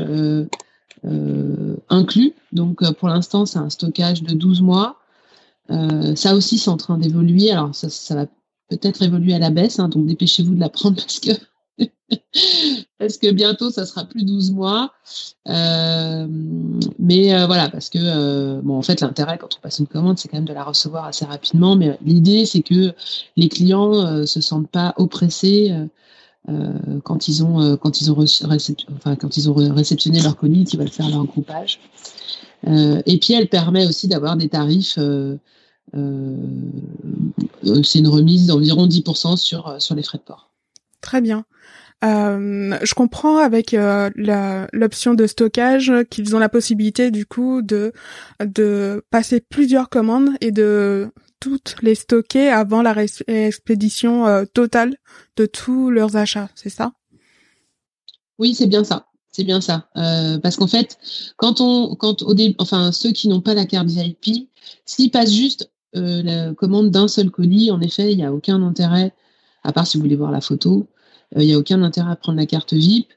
euh, 1.06 1.77
inclus. 1.88 2.34
Donc 2.51 2.82
euh, 2.82 2.91
pour 2.91 3.08
l'instant, 3.08 3.46
c'est 3.46 3.60
un 3.60 3.70
stockage 3.70 4.22
de 4.24 4.34
12 4.34 4.62
mois. 4.62 4.98
Euh, 5.70 6.15
ça 6.15 6.36
aussi, 6.36 6.58
c'est 6.58 6.70
en 6.70 6.77
train 6.77 6.98
d'évoluer. 6.98 7.51
Alors 7.51 7.74
ça, 7.74 7.89
ça 7.89 8.15
va 8.15 8.25
peut-être 8.70 9.01
évoluer 9.01 9.34
à 9.34 9.39
la 9.39 9.50
baisse, 9.50 9.79
hein, 9.79 9.88
donc 9.88 10.06
dépêchez-vous 10.06 10.56
de 10.56 10.60
la 10.60 10.70
prendre 10.70 10.96
parce 11.01 11.20
que 11.20 11.32
parce 13.00 13.18
que 13.18 13.32
bientôt 13.32 13.72
ça 13.72 13.86
sera 13.86 14.06
plus 14.06 14.24
12 14.24 14.51
mois. 14.51 14.94
Euh, 15.48 16.28
mais 17.00 17.34
euh, 17.34 17.48
voilà, 17.48 17.70
parce 17.70 17.89
que 17.89 18.00
euh, 18.01 18.62
bon, 18.62 18.78
en 18.78 18.82
fait, 18.82 19.01
l'intérêt 19.01 19.38
quand 19.38 19.56
on 19.58 19.62
passe 19.62 19.80
une 19.80 19.88
commande, 19.88 20.18
c'est 20.18 20.28
quand 20.28 20.38
même 20.38 20.46
de 20.46 20.54
la 20.54 20.63
recevoir 20.63 21.06
assez 21.06 21.25
rapidement. 21.25 21.75
Mais 21.75 21.98
l'idée, 22.04 22.46
c'est 22.46 22.62
que 22.62 22.94
les 23.36 23.50
clients 23.50 24.25
se 24.25 24.42
sentent 24.42 24.70
pas 24.70 24.94
oppressés 24.98 25.74
quand 27.04 27.28
ils 27.28 27.44
ont 27.44 27.62
euh, 27.62 27.75
quand 27.75 28.01
ils 28.01 28.10
ont 28.12 28.16
réceptionné 29.54 30.22
leur 30.22 30.36
colis, 30.36 30.66
qu'ils 30.66 30.80
veulent 30.80 30.89
faire 30.89 31.10
leur 31.10 31.25
groupage. 31.25 31.80
Et 32.66 33.20
puis 33.20 33.34
elle 33.34 33.48
permet 33.48 33.86
aussi 33.86 34.08
d'avoir 34.08 34.36
des 34.36 34.50
tarifs. 34.50 35.00
c'est 35.94 36.00
une 38.00 38.08
remise 38.08 38.48
d'environ 38.48 38.88
10% 38.88 39.38
sur 39.38 39.82
sur 39.82 39.96
les 39.96 40.04
frais 40.04 40.18
de 40.18 40.24
port. 40.24 40.50
Très 41.01 41.22
bien. 41.22 41.46
Euh, 42.06 42.77
je 42.82 42.94
comprends 42.94 43.39
avec 43.39 43.74
euh, 43.74 44.10
l'option 44.72 45.15
de 45.15 45.27
stockage 45.27 45.91
qu'ils 46.10 46.34
ont 46.34 46.39
la 46.39 46.48
possibilité 46.48 47.12
du 47.12 47.25
coup 47.25 47.62
de 47.62 47.91
de 48.39 49.03
passer 49.12 49.41
plusieurs 49.41 49.89
commandes 49.89 50.29
et 50.39 50.51
de 50.51 51.12
toutes 51.39 51.75
les 51.82 51.96
stocker 51.96 52.50
avant 52.50 52.82
la 52.82 52.96
expédition 53.27 54.27
euh, 54.27 54.46
totale 54.46 54.98
de 55.38 55.46
tous 55.46 55.89
leurs 55.89 56.15
achats, 56.15 56.50
c'est 56.56 56.70
ça? 56.70 56.94
Oui, 58.38 58.53
c'est 58.53 58.68
bien 58.68 58.84
ça. 58.84 59.06
C'est 59.32 59.44
bien 59.44 59.62
ça. 59.62 59.89
Euh, 59.96 60.39
parce 60.39 60.56
qu'en 60.56 60.68
fait, 60.68 60.98
quand 61.38 61.62
on, 61.62 61.96
quand 61.96 62.24
au 62.24 62.34
début, 62.34 62.56
enfin 62.58 62.91
ceux 62.91 63.12
qui 63.12 63.27
n'ont 63.27 63.41
pas 63.41 63.53
la 63.53 63.65
carte 63.65 63.88
VIP, 63.88 64.50
s'ils 64.86 65.12
passent 65.12 65.34
juste 65.34 65.72
euh, 65.96 66.22
la 66.24 66.53
commande 66.53 66.91
d'un 66.91 67.08
seul 67.08 67.29
colis, 67.29 67.72
en 67.72 67.79
effet, 67.82 68.12
il 68.12 68.18
n'y 68.18 68.25
a 68.25 68.34
aucun 68.34 68.62
intérêt, 68.63 69.13
à 69.63 69.72
part 69.72 69.88
si 69.88 69.98
vous 69.98 70.03
voulez 70.03 70.15
voir 70.15 70.32
la 70.32 70.41
photo, 70.41 70.88
il 71.36 71.45
n'y 71.45 71.53
a 71.53 71.57
aucun 71.57 71.81
intérêt 71.83 72.12
à 72.12 72.15
prendre 72.15 72.38
la 72.38 72.45
carte 72.45 72.74
VIP. 72.74 73.07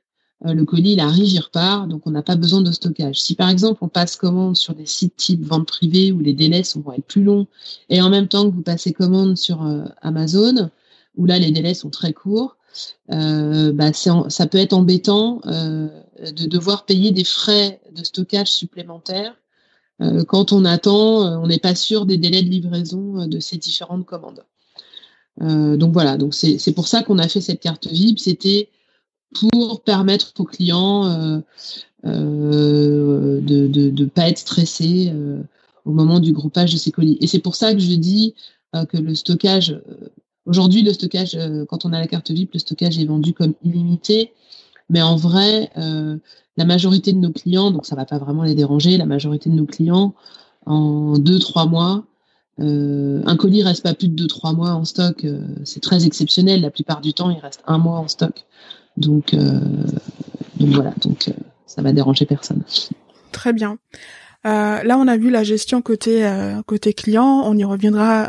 Euh, 0.46 0.54
le 0.54 0.64
colis, 0.64 0.92
il 0.92 1.00
arrive, 1.00 1.28
il 1.28 1.40
repart, 1.40 1.88
donc 1.88 2.06
on 2.06 2.10
n'a 2.10 2.22
pas 2.22 2.36
besoin 2.36 2.62
de 2.62 2.72
stockage. 2.72 3.20
Si 3.20 3.34
par 3.34 3.48
exemple 3.48 3.78
on 3.82 3.88
passe 3.88 4.16
commande 4.16 4.56
sur 4.56 4.74
des 4.74 4.86
sites 4.86 5.16
type 5.16 5.44
vente 5.44 5.68
privée 5.68 6.12
où 6.12 6.18
les 6.18 6.34
délais 6.34 6.64
sont, 6.64 6.80
vont 6.80 6.92
être 6.92 7.06
plus 7.06 7.22
longs, 7.22 7.46
et 7.88 8.02
en 8.02 8.10
même 8.10 8.28
temps 8.28 8.48
que 8.50 8.54
vous 8.54 8.62
passez 8.62 8.92
commande 8.92 9.36
sur 9.36 9.62
euh, 9.62 9.84
Amazon, 10.00 10.70
où 11.16 11.26
là 11.26 11.38
les 11.38 11.52
délais 11.52 11.74
sont 11.74 11.90
très 11.90 12.12
courts, 12.12 12.56
euh, 13.12 13.72
bah, 13.72 13.92
ça 13.92 14.46
peut 14.46 14.58
être 14.58 14.72
embêtant 14.72 15.42
de 15.44 16.46
devoir 16.46 16.86
payer 16.86 17.10
des 17.10 17.24
frais 17.24 17.82
de 17.94 18.02
stockage 18.02 18.50
supplémentaires 18.50 19.36
quand 20.26 20.52
on 20.52 20.64
attend, 20.64 21.42
on 21.42 21.46
n'est 21.46 21.58
pas 21.58 21.74
sûr 21.74 22.06
des 22.06 22.16
délais 22.16 22.42
de 22.42 22.48
livraison 22.48 23.26
de 23.26 23.40
ces 23.40 23.58
différentes 23.58 24.06
commandes. 24.06 24.42
Donc 25.40 25.92
voilà, 25.92 26.18
c'est 26.30 26.74
pour 26.74 26.86
ça 26.86 27.02
qu'on 27.02 27.18
a 27.18 27.26
fait 27.26 27.40
cette 27.40 27.60
carte 27.60 27.86
VIP. 27.86 28.18
C'était 28.18 28.68
pour 29.32 29.82
permettre 29.82 30.32
aux 30.38 30.44
clients 30.44 31.06
euh, 31.06 31.40
euh, 32.04 33.40
de 33.40 33.90
ne 33.90 34.04
pas 34.06 34.28
être 34.28 34.38
stressés 34.38 35.10
euh, 35.12 35.42
au 35.84 35.92
moment 35.92 36.20
du 36.20 36.32
groupage 36.32 36.72
de 36.72 36.78
ces 36.78 36.90
colis. 36.90 37.18
Et 37.20 37.26
c'est 37.26 37.38
pour 37.38 37.54
ça 37.54 37.72
que 37.72 37.80
je 37.80 37.94
dis 37.94 38.34
que 38.88 38.96
le 38.96 39.14
stockage, 39.14 39.78
aujourd'hui, 40.46 40.82
le 40.82 40.94
stockage, 40.94 41.36
quand 41.68 41.84
on 41.84 41.92
a 41.92 42.00
la 42.00 42.06
carte 42.06 42.30
VIP, 42.30 42.54
le 42.54 42.58
stockage 42.58 42.98
est 42.98 43.04
vendu 43.04 43.34
comme 43.34 43.52
illimité. 43.62 44.32
Mais 44.88 45.02
en 45.02 45.14
vrai, 45.16 45.70
la 46.56 46.64
majorité 46.64 47.12
de 47.12 47.18
nos 47.18 47.32
clients, 47.32 47.70
donc 47.70 47.84
ça 47.84 47.96
va 47.96 48.06
pas 48.06 48.16
vraiment 48.16 48.44
les 48.44 48.54
déranger, 48.54 48.96
la 48.96 49.04
majorité 49.04 49.50
de 49.50 49.54
nos 49.56 49.66
clients, 49.66 50.14
en 50.64 51.18
deux, 51.18 51.38
trois 51.38 51.66
mois, 51.66 52.06
un 52.58 53.36
colis 53.36 53.62
reste 53.62 53.82
pas 53.82 53.94
plus 53.94 54.08
de 54.08 54.14
deux, 54.14 54.26
trois 54.26 54.52
mois 54.52 54.70
en 54.70 54.84
stock. 54.84 55.26
c'est 55.64 55.80
très 55.80 56.06
exceptionnel. 56.06 56.60
La 56.60 56.70
plupart 56.70 57.00
du 57.00 57.12
temps, 57.12 57.30
il 57.30 57.38
reste 57.38 57.62
un 57.66 57.78
mois 57.78 57.98
en 57.98 58.08
stock. 58.08 58.44
Donc, 58.96 59.34
euh, 59.34 59.60
donc 60.56 60.70
voilà, 60.70 60.92
donc 61.02 61.28
euh, 61.28 61.32
ça 61.66 61.82
va 61.82 61.92
déranger 61.92 62.26
personne. 62.26 62.62
Très 63.32 63.52
bien. 63.52 63.78
Euh, 64.44 64.82
là, 64.82 64.98
on 64.98 65.06
a 65.06 65.16
vu 65.16 65.30
la 65.30 65.44
gestion 65.44 65.82
côté 65.82 66.28
côté 66.66 66.92
client. 66.92 67.42
On 67.44 67.56
y 67.56 67.64
reviendra 67.64 68.28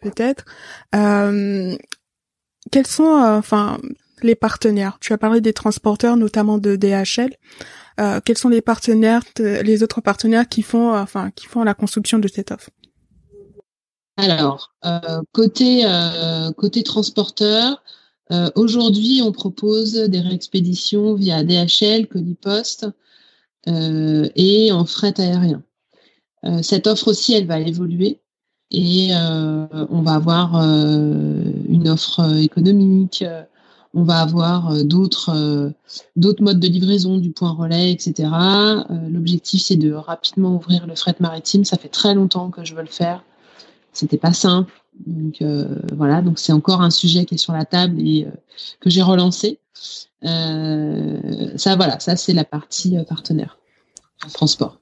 peut-être. 0.00 0.44
quels 0.92 2.86
sont, 2.86 3.04
enfin, 3.04 3.78
les 4.22 4.34
partenaires? 4.34 4.98
Tu 5.00 5.12
as 5.12 5.18
parlé 5.18 5.40
des 5.40 5.52
transporteurs, 5.52 6.16
notamment 6.16 6.58
de 6.58 6.76
DHL. 6.76 7.34
quels 8.24 8.38
sont 8.38 8.50
les 8.50 8.60
partenaires, 8.60 9.22
les 9.38 9.82
autres 9.82 10.00
partenaires 10.00 10.48
qui 10.48 10.62
font, 10.62 10.94
enfin, 10.94 11.30
qui 11.30 11.46
font 11.46 11.64
la 11.64 11.74
construction 11.74 12.18
de 12.18 12.28
cette 12.28 12.52
offre? 12.52 12.68
Alors, 14.16 14.72
côté 15.32 15.84
côté 16.56 16.82
transporteur, 16.82 17.82
euh, 18.32 18.50
aujourd'hui, 18.54 19.20
on 19.22 19.32
propose 19.32 19.94
des 19.94 20.20
réexpéditions 20.20 21.14
via 21.14 21.44
DHL, 21.44 22.06
Colipost 22.08 22.86
euh, 23.68 24.28
et 24.34 24.72
en 24.72 24.86
fret 24.86 25.20
aérien. 25.20 25.62
Euh, 26.44 26.62
cette 26.62 26.86
offre 26.86 27.08
aussi, 27.08 27.34
elle 27.34 27.46
va 27.46 27.60
évoluer 27.60 28.20
et 28.70 29.10
on 29.14 30.02
va 30.02 30.14
avoir 30.14 30.56
une 30.56 31.88
offre 31.88 32.38
économique, 32.38 33.24
on 33.92 34.02
va 34.02 34.18
avoir 34.18 34.84
d'autres 34.84 35.72
d'autres 36.16 36.42
modes 36.42 36.58
de 36.58 36.66
livraison 36.66 37.18
du 37.18 37.30
point 37.30 37.52
relais, 37.52 37.92
etc. 37.92 38.28
L'objectif, 39.08 39.62
c'est 39.62 39.76
de 39.76 39.92
rapidement 39.92 40.56
ouvrir 40.56 40.88
le 40.88 40.96
fret 40.96 41.14
maritime. 41.20 41.64
Ça 41.64 41.76
fait 41.76 41.88
très 41.88 42.14
longtemps 42.14 42.50
que 42.50 42.64
je 42.64 42.74
veux 42.74 42.82
le 42.82 42.88
faire. 42.88 43.22
C'était 43.94 44.18
pas 44.18 44.32
simple. 44.32 44.72
Donc 45.06 45.40
euh, 45.40 45.80
voilà, 45.92 46.20
donc 46.20 46.38
c'est 46.38 46.52
encore 46.52 46.82
un 46.82 46.90
sujet 46.90 47.24
qui 47.24 47.36
est 47.36 47.38
sur 47.38 47.52
la 47.52 47.64
table 47.64 47.98
et 48.00 48.26
euh, 48.26 48.30
que 48.80 48.90
j'ai 48.90 49.02
relancé. 49.02 49.58
Euh, 50.24 51.56
ça 51.56 51.76
voilà, 51.76 51.98
ça 52.00 52.16
c'est 52.16 52.32
la 52.32 52.44
partie 52.44 52.96
partenaire, 53.08 53.58
transport. 54.32 54.80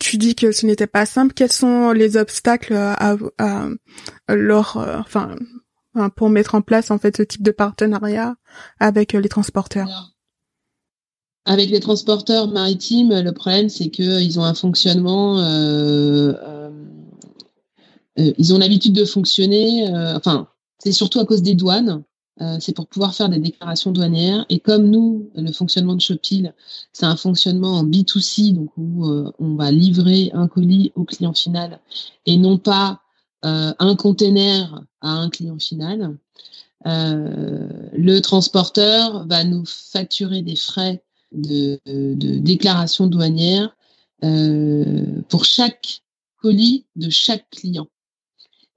Tu 0.00 0.18
dis 0.18 0.34
que 0.34 0.52
ce 0.52 0.66
n'était 0.66 0.86
pas 0.86 1.06
simple. 1.06 1.32
Quels 1.34 1.52
sont 1.52 1.92
les 1.92 2.16
obstacles 2.16 2.74
à, 2.74 3.16
à, 3.38 4.34
leur, 4.34 4.76
enfin, 4.76 5.36
pour 6.16 6.28
mettre 6.28 6.54
en 6.54 6.62
place 6.62 6.90
en 6.90 6.98
fait 6.98 7.16
ce 7.16 7.22
type 7.22 7.42
de 7.42 7.50
partenariat 7.50 8.34
avec 8.80 9.12
les 9.12 9.28
transporteurs? 9.28 10.12
Avec 11.44 11.70
les 11.70 11.80
transporteurs 11.80 12.46
maritimes, 12.48 13.20
le 13.20 13.32
problème 13.32 13.68
c'est 13.68 13.90
qu'ils 13.90 14.38
ont 14.38 14.44
un 14.44 14.54
fonctionnement 14.54 15.40
euh, 15.40 16.61
ils 18.16 18.54
ont 18.54 18.58
l'habitude 18.58 18.92
de 18.92 19.04
fonctionner, 19.04 19.88
euh, 19.88 20.16
enfin, 20.16 20.48
c'est 20.78 20.92
surtout 20.92 21.20
à 21.20 21.24
cause 21.24 21.42
des 21.42 21.54
douanes. 21.54 22.02
Euh, 22.40 22.56
c'est 22.60 22.74
pour 22.74 22.86
pouvoir 22.86 23.14
faire 23.14 23.28
des 23.28 23.38
déclarations 23.38 23.92
douanières. 23.92 24.46
Et 24.48 24.58
comme 24.58 24.90
nous, 24.90 25.30
le 25.34 25.52
fonctionnement 25.52 25.94
de 25.94 26.00
Shopil, 26.00 26.54
c'est 26.92 27.06
un 27.06 27.16
fonctionnement 27.16 27.78
en 27.78 27.84
B2C, 27.84 28.54
donc 28.54 28.70
où 28.76 29.06
on 29.38 29.54
va 29.54 29.70
livrer 29.70 30.30
un 30.32 30.48
colis 30.48 30.92
au 30.94 31.04
client 31.04 31.34
final 31.34 31.78
et 32.24 32.38
non 32.38 32.56
pas 32.56 33.00
un 33.42 33.96
container 33.96 34.82
à 35.02 35.10
un 35.10 35.28
client 35.28 35.58
final. 35.58 36.16
le 36.84 38.20
transporteur 38.20 39.26
va 39.26 39.44
nous 39.44 39.64
facturer 39.66 40.40
des 40.40 40.56
frais 40.56 41.02
de, 41.32 41.78
de 41.86 42.38
déclaration 42.38 43.08
douanière 43.08 43.76
pour 45.28 45.44
chaque 45.44 46.02
colis 46.42 46.86
de 46.96 47.10
chaque 47.10 47.48
client. 47.50 47.88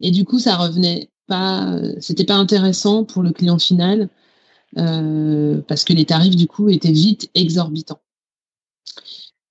Et 0.02 0.12
du 0.12 0.25
coup, 0.25 0.40
ça 0.40 0.58
revenait 0.58 1.10
pas, 1.28 1.80
c'était 2.00 2.25
pas 2.25 2.36
intéressant 2.36 3.04
pour 3.04 3.24
le 3.24 3.32
client 3.32 3.60
final 3.60 4.10
euh, 4.78 5.62
parce 5.68 5.86
que 5.86 5.94
les 5.94 6.06
tarifs 6.06 6.36
du 6.36 6.48
coup 6.48 6.70
étaient 6.70 6.92
vite 6.92 7.30
exorbitants. 7.34 8.02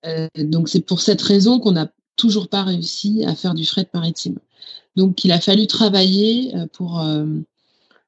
Euh, 0.05 0.27
donc 0.37 0.69
c'est 0.69 0.81
pour 0.81 1.01
cette 1.01 1.21
raison 1.21 1.59
qu'on 1.59 1.71
n'a 1.71 1.91
toujours 2.15 2.47
pas 2.47 2.63
réussi 2.63 3.23
à 3.25 3.35
faire 3.35 3.55
du 3.55 3.65
fret 3.65 3.89
maritime. 3.93 4.37
Donc 4.95 5.25
il 5.25 5.31
a 5.31 5.41
fallu 5.41 5.65
travailler 5.65 6.55
euh, 6.55 6.67
pour 6.71 7.03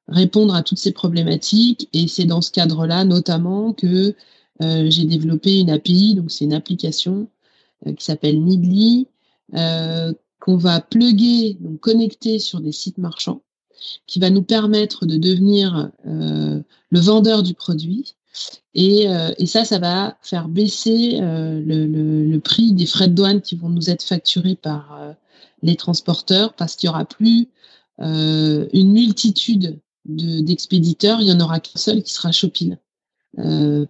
répondre 0.06 0.54
à 0.54 0.62
toutes 0.62 0.78
ces 0.78 0.92
problématiques 0.92 1.88
et 1.92 2.08
c'est 2.08 2.24
dans 2.24 2.40
ce 2.40 2.50
cadre-là 2.50 3.04
notamment 3.04 3.72
que 3.72 4.14
j'ai 4.60 5.04
développé 5.04 5.60
une 5.60 5.70
API, 5.70 6.14
donc 6.14 6.32
c'est 6.32 6.44
une 6.44 6.52
application 6.52 7.28
qui 7.96 8.04
s'appelle 8.04 8.42
Nidli, 8.42 9.06
qu'on 10.40 10.56
va 10.56 10.80
plugger, 10.80 11.56
donc 11.60 11.80
connecter 11.80 12.38
sur 12.38 12.60
des 12.60 12.72
sites 12.72 12.98
marchands, 12.98 13.42
qui 14.06 14.18
va 14.18 14.30
nous 14.30 14.42
permettre 14.42 15.06
de 15.06 15.16
devenir 15.16 15.90
euh, 16.06 16.60
le 16.90 17.00
vendeur 17.00 17.42
du 17.42 17.54
produit. 17.54 18.14
Et, 18.74 19.08
euh, 19.08 19.32
et, 19.38 19.46
ça, 19.46 19.64
ça 19.64 19.78
va 19.78 20.16
faire 20.22 20.48
baisser 20.48 21.18
euh, 21.20 21.60
le, 21.64 21.86
le, 21.86 22.40
prix 22.40 22.72
des 22.72 22.86
frais 22.86 23.08
de 23.08 23.14
douane 23.14 23.40
qui 23.40 23.56
vont 23.56 23.68
nous 23.68 23.90
être 23.90 24.02
facturés 24.02 24.54
par 24.54 25.14
les 25.62 25.74
transporteurs 25.74 26.54
parce 26.54 26.76
qu'il 26.76 26.88
n'y 26.88 26.94
aura 26.94 27.04
plus 27.04 27.48
une 27.98 28.92
multitude 28.92 29.80
d'expéditeurs, 30.04 31.20
il 31.20 31.24
n'y 31.24 31.32
en 31.32 31.40
aura 31.40 31.58
qu'un 31.58 31.78
seul 31.78 32.02
qui 32.04 32.12
sera 32.12 32.30
Shopil. 32.30 32.78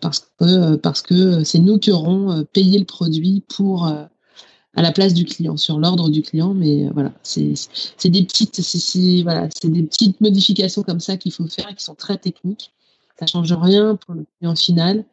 parce 0.00 0.30
que 0.38 0.76
parce 0.76 1.02
que 1.02 1.44
c'est 1.44 1.58
nous 1.58 1.78
qui 1.78 1.90
aurons 1.90 2.46
payé 2.54 2.78
le 2.78 2.86
produit 2.86 3.44
pour 3.48 3.92
à 4.78 4.82
la 4.82 4.92
place 4.92 5.12
du 5.12 5.24
client, 5.24 5.56
sur 5.56 5.80
l'ordre 5.80 6.08
du 6.08 6.22
client. 6.22 6.54
Mais 6.54 6.86
euh, 6.86 6.90
voilà, 6.94 7.12
c'est 7.24 7.48
des 8.04 8.22
petites, 8.22 8.60
c'est 8.60 9.70
des 9.70 9.82
petites 9.82 10.20
modifications 10.20 10.84
comme 10.84 11.00
ça 11.00 11.16
qu'il 11.16 11.32
faut 11.32 11.48
faire, 11.48 11.74
qui 11.74 11.82
sont 11.82 11.96
très 11.96 12.16
techniques. 12.16 12.72
Ça 13.18 13.26
change 13.26 13.52
rien 13.52 13.96
pour 13.96 14.14
le 14.14 14.24
client 14.38 14.54
final, 14.54 15.04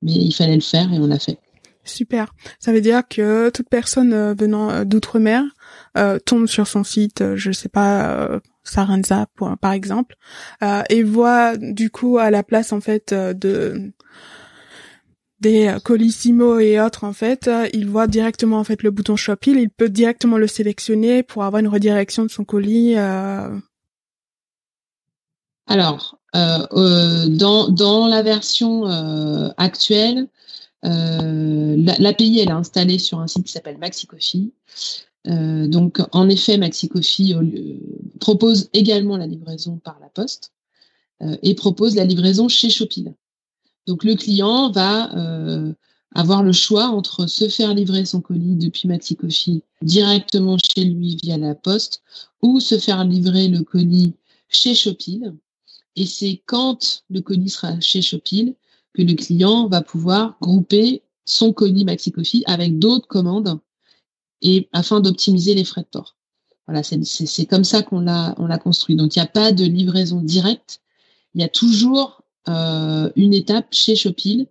mais 0.00 0.12
il 0.12 0.32
fallait 0.32 0.54
le 0.54 0.62
faire 0.62 0.90
et 0.90 0.98
on 0.98 1.06
l'a 1.06 1.18
fait. 1.18 1.38
Super. 1.84 2.34
Ça 2.58 2.72
veut 2.72 2.80
dire 2.80 3.02
que 3.06 3.50
toute 3.50 3.68
personne 3.68 4.14
euh, 4.14 4.32
venant 4.32 4.70
euh, 4.70 4.84
d'outre-mer 4.84 5.44
tombe 6.24 6.46
sur 6.46 6.66
son 6.66 6.82
site, 6.82 7.22
je 7.34 7.52
sais 7.52 7.68
pas, 7.68 8.40
Saranza 8.62 9.26
par 9.60 9.72
exemple, 9.72 10.16
et 10.88 11.02
voit 11.02 11.56
du 11.56 11.90
coup 11.90 12.16
à 12.18 12.30
la 12.30 12.44
place 12.44 12.72
en 12.72 12.80
fait 12.80 13.12
de 13.12 13.92
des 15.40 15.66
euh, 15.66 15.78
Colissimo 15.80 16.58
et 16.58 16.80
autres 16.80 17.04
en 17.04 17.12
fait, 17.12 17.48
euh, 17.48 17.68
il 17.72 17.86
voit 17.88 18.06
directement 18.06 18.58
en 18.58 18.64
fait 18.64 18.82
le 18.82 18.90
bouton 18.90 19.16
Shopil, 19.16 19.58
il 19.58 19.70
peut 19.70 19.88
directement 19.88 20.38
le 20.38 20.46
sélectionner 20.46 21.22
pour 21.22 21.44
avoir 21.44 21.60
une 21.60 21.68
redirection 21.68 22.24
de 22.24 22.30
son 22.30 22.44
colis. 22.44 22.96
Euh... 22.96 23.58
Alors, 25.66 26.18
dans, 26.32 27.68
dans 27.68 28.06
la 28.06 28.22
version 28.22 28.84
actuelle, 29.56 30.28
l'API 30.82 32.40
elle 32.40 32.48
est 32.48 32.52
installée 32.52 32.98
sur 32.98 33.20
un 33.20 33.28
site 33.28 33.46
qui 33.46 33.52
s'appelle 33.52 33.78
MaxiCoffee. 33.78 34.52
donc, 35.24 36.00
en 36.10 36.28
effet, 36.28 36.56
MaxiCoffee 36.56 37.36
propose 38.18 38.68
également 38.72 39.16
la 39.16 39.28
livraison 39.28 39.76
par 39.76 39.98
la 40.00 40.08
poste 40.08 40.52
et 41.20 41.54
propose 41.54 41.94
la 41.94 42.04
livraison 42.04 42.48
chez 42.48 42.70
Shopil. 42.70 43.14
Donc 43.86 44.04
le 44.04 44.14
client 44.14 44.70
va 44.70 45.14
euh, 45.16 45.72
avoir 46.14 46.42
le 46.42 46.52
choix 46.52 46.86
entre 46.86 47.26
se 47.26 47.48
faire 47.48 47.74
livrer 47.74 48.04
son 48.04 48.20
colis 48.20 48.56
depuis 48.56 48.88
Matikofi 48.88 49.62
directement 49.82 50.56
chez 50.58 50.84
lui 50.84 51.16
via 51.22 51.38
la 51.38 51.54
poste 51.54 52.02
ou 52.42 52.60
se 52.60 52.78
faire 52.78 53.04
livrer 53.04 53.48
le 53.48 53.62
colis 53.62 54.14
chez 54.48 54.74
Shopil. 54.74 55.34
Et 55.96 56.06
c'est 56.06 56.42
quand 56.46 57.04
le 57.10 57.20
colis 57.20 57.50
sera 57.50 57.80
chez 57.80 58.02
Shopil 58.02 58.54
que 58.94 59.02
le 59.02 59.14
client 59.14 59.68
va 59.68 59.82
pouvoir 59.82 60.36
grouper 60.40 61.02
son 61.24 61.52
colis 61.52 61.84
Maxi 61.84 62.12
avec 62.46 62.78
d'autres 62.78 63.06
commandes 63.06 63.60
et 64.42 64.68
afin 64.72 65.00
d'optimiser 65.00 65.54
les 65.54 65.64
frais 65.64 65.82
de 65.82 65.86
port. 65.86 66.16
Voilà, 66.66 66.82
c'est 66.82 67.46
comme 67.46 67.64
ça 67.64 67.82
qu'on 67.82 68.00
l'a 68.00 68.34
on 68.38 68.46
l'a 68.46 68.58
construit. 68.58 68.96
Donc 68.96 69.16
il 69.16 69.18
n'y 69.18 69.24
a 69.24 69.28
pas 69.28 69.52
de 69.52 69.64
livraison 69.64 70.20
directe. 70.20 70.80
Il 71.34 71.40
y 71.40 71.44
a 71.44 71.48
toujours 71.48 72.19
une 72.46 73.34
étape 73.34 73.68
chez 73.70 73.96
Shopil, 73.96 74.46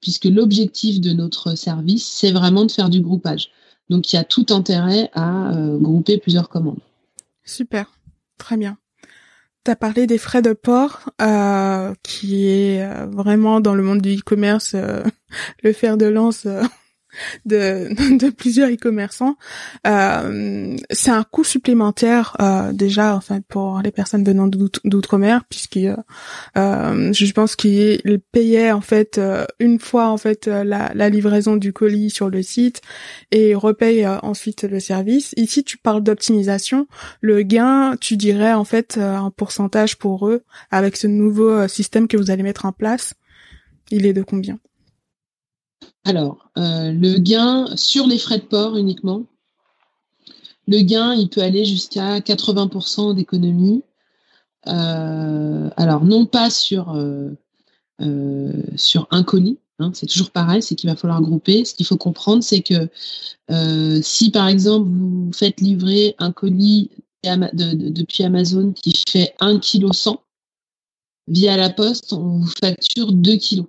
puisque 0.00 0.24
l'objectif 0.24 1.00
de 1.00 1.12
notre 1.12 1.54
service, 1.56 2.06
c'est 2.06 2.32
vraiment 2.32 2.64
de 2.64 2.70
faire 2.70 2.88
du 2.88 3.00
groupage. 3.00 3.50
Donc 3.88 4.12
il 4.12 4.16
y 4.16 4.18
a 4.18 4.24
tout 4.24 4.46
intérêt 4.50 5.10
à 5.14 5.52
euh, 5.52 5.76
grouper 5.78 6.18
plusieurs 6.18 6.48
commandes. 6.48 6.80
Super, 7.44 7.92
très 8.38 8.56
bien. 8.56 8.78
Tu 9.64 9.70
as 9.70 9.76
parlé 9.76 10.06
des 10.06 10.16
frais 10.16 10.42
de 10.42 10.54
port, 10.54 11.10
euh, 11.20 11.92
qui 12.02 12.46
est 12.46 13.04
vraiment 13.06 13.60
dans 13.60 13.74
le 13.74 13.82
monde 13.82 14.00
du 14.00 14.16
e-commerce 14.16 14.74
le 15.62 15.72
fer 15.72 15.96
de 15.96 16.06
lance 16.06 16.46
de, 17.46 17.88
de 18.18 18.30
plusieurs 18.30 18.70
e-commerçants. 18.70 19.36
Euh, 19.86 20.76
c'est 20.90 21.10
un 21.10 21.24
coût 21.24 21.44
supplémentaire 21.44 22.36
euh, 22.40 22.72
déjà 22.72 23.16
enfin 23.16 23.40
pour 23.48 23.80
les 23.82 23.90
personnes 23.90 24.24
venant 24.24 24.46
d'outre-mer 24.46 25.44
puisque 25.48 25.78
euh, 25.78 27.12
je 27.12 27.32
pense 27.32 27.56
qu'ils 27.56 28.20
payaient 28.32 28.72
en 28.72 28.80
fait 28.80 29.18
euh, 29.18 29.44
une 29.58 29.78
fois 29.78 30.08
en 30.08 30.16
fait 30.16 30.46
la, 30.46 30.92
la, 30.94 31.08
livraison 31.08 31.56
du 31.56 31.72
colis 31.72 32.10
sur 32.10 32.30
le 32.30 32.42
site 32.42 32.82
et 33.30 33.54
repayent 33.54 34.06
ensuite 34.22 34.62
le 34.62 34.80
service. 34.80 35.32
Ici 35.36 35.64
tu 35.64 35.78
parles 35.78 36.02
d'optimisation. 36.02 36.86
Le 37.20 37.42
gain, 37.42 37.96
tu 38.00 38.16
dirais 38.16 38.52
en 38.52 38.64
fait 38.64 38.98
un 38.98 39.30
pourcentage 39.30 39.96
pour 39.98 40.28
eux 40.28 40.42
avec 40.70 40.96
ce 40.96 41.06
nouveau 41.06 41.66
système 41.68 42.06
que 42.08 42.16
vous 42.16 42.30
allez 42.30 42.42
mettre 42.42 42.64
en 42.64 42.72
place. 42.72 43.14
Il 43.90 44.06
est 44.06 44.12
de 44.12 44.22
combien? 44.22 44.58
Alors, 46.04 46.50
euh, 46.56 46.92
le 46.92 47.18
gain 47.18 47.76
sur 47.76 48.06
les 48.06 48.18
frais 48.18 48.38
de 48.38 48.44
port 48.44 48.76
uniquement, 48.76 49.26
le 50.66 50.80
gain, 50.80 51.14
il 51.14 51.28
peut 51.28 51.42
aller 51.42 51.64
jusqu'à 51.64 52.20
80% 52.20 53.14
d'économie. 53.14 53.82
Euh, 54.66 55.68
alors, 55.76 56.04
non 56.04 56.26
pas 56.26 56.50
sur, 56.50 56.94
euh, 56.94 57.30
un 57.98 59.22
colis, 59.24 59.58
hein, 59.78 59.90
c'est 59.94 60.06
toujours 60.06 60.30
pareil, 60.30 60.62
c'est 60.62 60.74
qu'il 60.74 60.88
va 60.88 60.96
falloir 60.96 61.20
grouper. 61.20 61.64
Ce 61.64 61.74
qu'il 61.74 61.86
faut 61.86 61.98
comprendre, 61.98 62.42
c'est 62.42 62.62
que 62.62 62.88
si 64.02 64.30
par 64.30 64.48
exemple 64.48 64.88
vous 64.88 65.30
faites 65.34 65.60
livrer 65.60 66.14
un 66.18 66.32
colis 66.32 66.90
depuis 67.24 68.24
Amazon 68.24 68.72
qui 68.72 69.02
fait 69.08 69.34
1,1 69.40 69.60
kg 69.60 70.18
via 71.28 71.56
la 71.56 71.70
poste, 71.70 72.12
on 72.12 72.38
vous 72.38 72.52
facture 72.60 73.12
2 73.12 73.36
kg. 73.36 73.64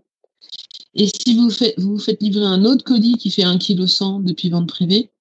Et 0.94 1.08
si 1.08 1.36
vous, 1.36 1.50
vous 1.78 1.98
faites 1.98 2.22
livrer 2.22 2.46
un 2.46 2.66
autre 2.66 2.84
colis 2.84 3.18
qui 3.18 3.32
fait 3.32 3.44
1 3.44 3.58
kg 3.58 3.86
100 3.86 4.22
depuis 4.22 4.50
vente 4.50 4.68
privée 4.68 5.12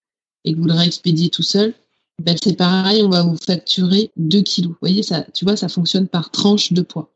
et 0.44 0.52
que 0.52 0.58
vous 0.58 0.66
le 0.66 0.74
réexpédiez 0.74 1.30
tout 1.30 1.42
seul, 1.42 1.74
ben 2.20 2.36
c'est 2.42 2.56
pareil, 2.56 3.02
on 3.02 3.08
va 3.08 3.22
vous 3.22 3.36
facturer 3.36 4.10
2 4.16 4.42
kg. 4.42 4.66
Vous 4.66 4.76
voyez, 4.80 5.02
ça, 5.02 5.22
tu 5.32 5.44
vois, 5.44 5.56
ça 5.56 5.68
fonctionne 5.68 6.08
par 6.08 6.30
tranche 6.30 6.72
de 6.72 6.82
poids. 6.82 7.12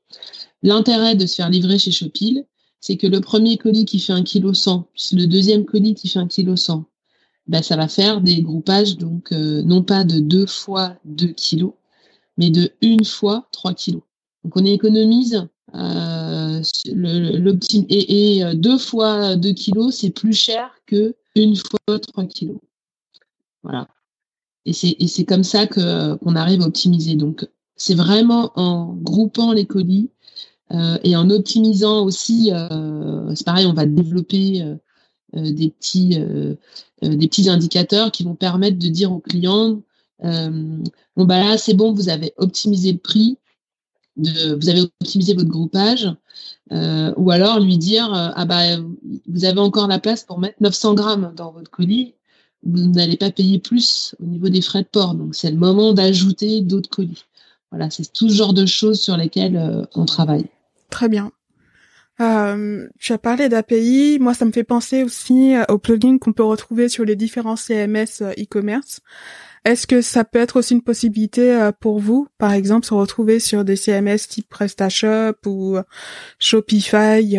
L'intérêt 0.62 1.14
de 1.14 1.26
se 1.26 1.34
faire 1.34 1.50
livrer 1.50 1.78
chez 1.78 1.90
Shopil, 1.90 2.44
c'est 2.80 2.96
que 2.96 3.06
le 3.06 3.20
premier 3.20 3.58
colis 3.58 3.84
qui 3.84 3.98
fait 3.98 4.12
1 4.12 4.22
kg 4.22 4.54
100, 4.54 4.88
puis 4.94 5.16
le 5.16 5.26
deuxième 5.26 5.64
colis 5.64 5.94
qui 5.94 6.08
fait 6.08 6.20
1 6.20 6.28
kg 6.28 6.56
100, 6.56 6.84
ben 7.46 7.62
ça 7.62 7.76
va 7.76 7.88
faire 7.88 8.20
des 8.20 8.40
groupages, 8.40 8.96
donc 8.96 9.32
euh, 9.32 9.62
non 9.62 9.82
pas 9.82 10.04
de 10.04 10.20
deux 10.20 10.46
fois 10.46 10.96
2 11.04 11.28
kg, 11.28 11.70
mais 12.38 12.50
de 12.50 12.72
une 12.80 13.04
fois 13.04 13.48
3 13.52 13.74
kg. 13.74 14.00
Donc 14.44 14.56
on 14.56 14.64
économise 14.64 15.46
euh, 15.74 16.62
et, 17.88 18.44
euh, 18.44 18.54
deux 18.54 18.78
fois 18.78 19.36
2 19.36 19.52
kilos, 19.52 19.96
c'est 19.96 20.10
plus 20.10 20.32
cher 20.32 20.70
que 20.86 21.14
une 21.34 21.56
fois 21.56 21.98
3 21.98 22.26
kilos. 22.26 22.58
Voilà. 23.62 23.88
Et 24.66 24.72
c'est 24.72 25.24
comme 25.24 25.44
ça 25.44 25.66
qu'on 25.66 26.36
arrive 26.36 26.62
à 26.62 26.66
optimiser. 26.66 27.16
Donc, 27.16 27.46
c'est 27.76 27.94
vraiment 27.94 28.52
en 28.54 28.94
groupant 28.94 29.52
les 29.52 29.66
colis 29.66 30.10
euh, 30.72 30.96
et 31.02 31.16
en 31.16 31.28
optimisant 31.28 32.04
aussi. 32.04 32.50
C'est 33.34 33.44
pareil, 33.44 33.66
on 33.66 33.74
va 33.74 33.84
développer 33.84 34.64
des 35.34 35.70
petits 35.70 36.18
des 37.02 37.28
petits 37.28 37.50
indicateurs 37.50 38.10
qui 38.10 38.24
vont 38.24 38.36
permettre 38.36 38.78
de 38.78 38.88
dire 38.88 39.12
aux 39.12 39.18
clients 39.18 39.82
bon 40.22 41.24
bah 41.26 41.40
là 41.40 41.58
c'est 41.58 41.74
bon, 41.74 41.92
vous 41.92 42.08
avez 42.08 42.32
optimisé 42.38 42.92
le 42.92 42.98
prix 42.98 43.36
de, 44.16 44.54
vous 44.54 44.68
avez 44.68 44.82
optimisé 45.00 45.34
votre 45.34 45.48
groupage, 45.48 46.08
euh, 46.72 47.12
ou 47.16 47.30
alors 47.30 47.60
lui 47.60 47.78
dire 47.78 48.12
euh, 48.14 48.30
ah 48.34 48.44
bah 48.44 48.76
vous 49.26 49.44
avez 49.44 49.60
encore 49.60 49.86
la 49.86 49.98
place 49.98 50.24
pour 50.24 50.38
mettre 50.38 50.56
900 50.60 50.94
grammes 50.94 51.32
dans 51.36 51.52
votre 51.52 51.70
colis, 51.70 52.14
vous 52.64 52.88
n'allez 52.88 53.16
pas 53.16 53.30
payer 53.30 53.58
plus 53.58 54.14
au 54.22 54.26
niveau 54.26 54.48
des 54.48 54.62
frais 54.62 54.82
de 54.82 54.88
port, 54.88 55.14
donc 55.14 55.34
c'est 55.34 55.50
le 55.50 55.56
moment 55.56 55.92
d'ajouter 55.92 56.60
d'autres 56.62 56.88
colis. 56.88 57.24
Voilà, 57.70 57.90
c'est 57.90 58.10
tout 58.12 58.28
ce 58.28 58.34
genre 58.34 58.54
de 58.54 58.66
choses 58.66 59.00
sur 59.00 59.16
lesquelles 59.16 59.56
euh, 59.56 59.84
on 59.94 60.04
travaille. 60.04 60.46
Très 60.90 61.08
bien. 61.08 61.32
Euh, 62.20 62.86
tu 63.00 63.12
as 63.12 63.18
parlé 63.18 63.48
d'API. 63.48 64.18
Moi, 64.20 64.32
ça 64.34 64.44
me 64.44 64.52
fait 64.52 64.62
penser 64.62 65.02
aussi 65.02 65.54
aux 65.68 65.78
plugins 65.78 66.18
qu'on 66.18 66.32
peut 66.32 66.44
retrouver 66.44 66.88
sur 66.88 67.04
les 67.04 67.16
différents 67.16 67.56
CMS 67.56 68.22
e-commerce. 68.38 69.00
Est-ce 69.64 69.86
que 69.86 70.02
ça 70.02 70.24
peut 70.24 70.38
être 70.38 70.56
aussi 70.56 70.74
une 70.74 70.82
possibilité 70.82 71.70
pour 71.80 71.98
vous, 71.98 72.28
par 72.36 72.52
exemple, 72.52 72.86
se 72.86 72.92
retrouver 72.92 73.40
sur 73.40 73.64
des 73.64 73.76
CMS 73.76 74.28
type 74.28 74.48
PrestaShop 74.48 75.36
ou 75.46 75.78
Shopify 76.38 77.38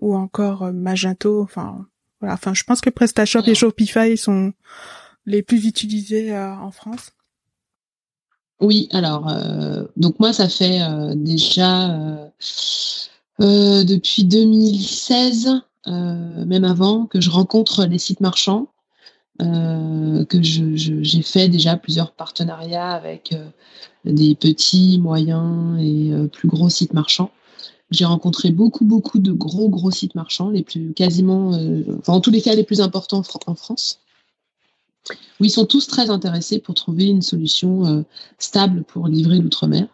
ou 0.00 0.14
encore 0.14 0.72
Magento, 0.72 1.42
enfin 1.42 1.84
voilà, 2.20 2.34
enfin 2.34 2.54
je 2.54 2.62
pense 2.62 2.80
que 2.80 2.90
PrestaShop 2.90 3.42
et 3.46 3.56
Shopify 3.56 4.16
sont 4.16 4.52
les 5.26 5.42
plus 5.42 5.66
utilisés 5.66 6.36
en 6.38 6.70
France. 6.70 7.10
Oui, 8.60 8.88
alors 8.92 9.28
euh, 9.28 9.84
donc 9.96 10.18
moi 10.18 10.32
ça 10.32 10.48
fait 10.48 10.80
euh, 10.80 11.14
déjà 11.14 11.90
euh, 13.40 13.84
depuis 13.84 14.24
2016, 14.24 15.60
même 15.86 16.64
avant, 16.64 17.06
que 17.06 17.20
je 17.20 17.30
rencontre 17.30 17.84
les 17.84 17.98
sites 17.98 18.20
marchands, 18.20 18.68
que 19.38 20.42
j'ai 20.42 21.22
fait 21.22 21.48
déjà 21.48 21.76
plusieurs 21.76 22.12
partenariats 22.12 22.92
avec 22.92 23.34
des 24.04 24.34
petits, 24.34 24.98
moyens 24.98 25.80
et 25.80 26.12
plus 26.32 26.48
gros 26.48 26.68
sites 26.68 26.94
marchands. 26.94 27.30
J'ai 27.90 28.04
rencontré 28.04 28.50
beaucoup, 28.50 28.84
beaucoup 28.84 29.18
de 29.18 29.32
gros, 29.32 29.68
gros 29.68 29.90
sites 29.90 30.14
marchands, 30.14 30.50
les 30.50 30.62
plus 30.62 30.92
quasiment, 30.94 31.50
enfin 31.98 32.14
en 32.14 32.20
tous 32.20 32.30
les 32.30 32.42
cas 32.42 32.54
les 32.54 32.64
plus 32.64 32.80
importants 32.80 33.22
en 33.46 33.54
France 33.54 34.00
où 35.40 35.44
ils 35.44 35.50
sont 35.50 35.66
tous 35.66 35.86
très 35.86 36.10
intéressés 36.10 36.58
pour 36.58 36.74
trouver 36.74 37.06
une 37.06 37.22
solution 37.22 37.86
euh, 37.86 38.02
stable 38.38 38.84
pour 38.84 39.08
livrer 39.08 39.38
l'outre-mer. 39.38 39.86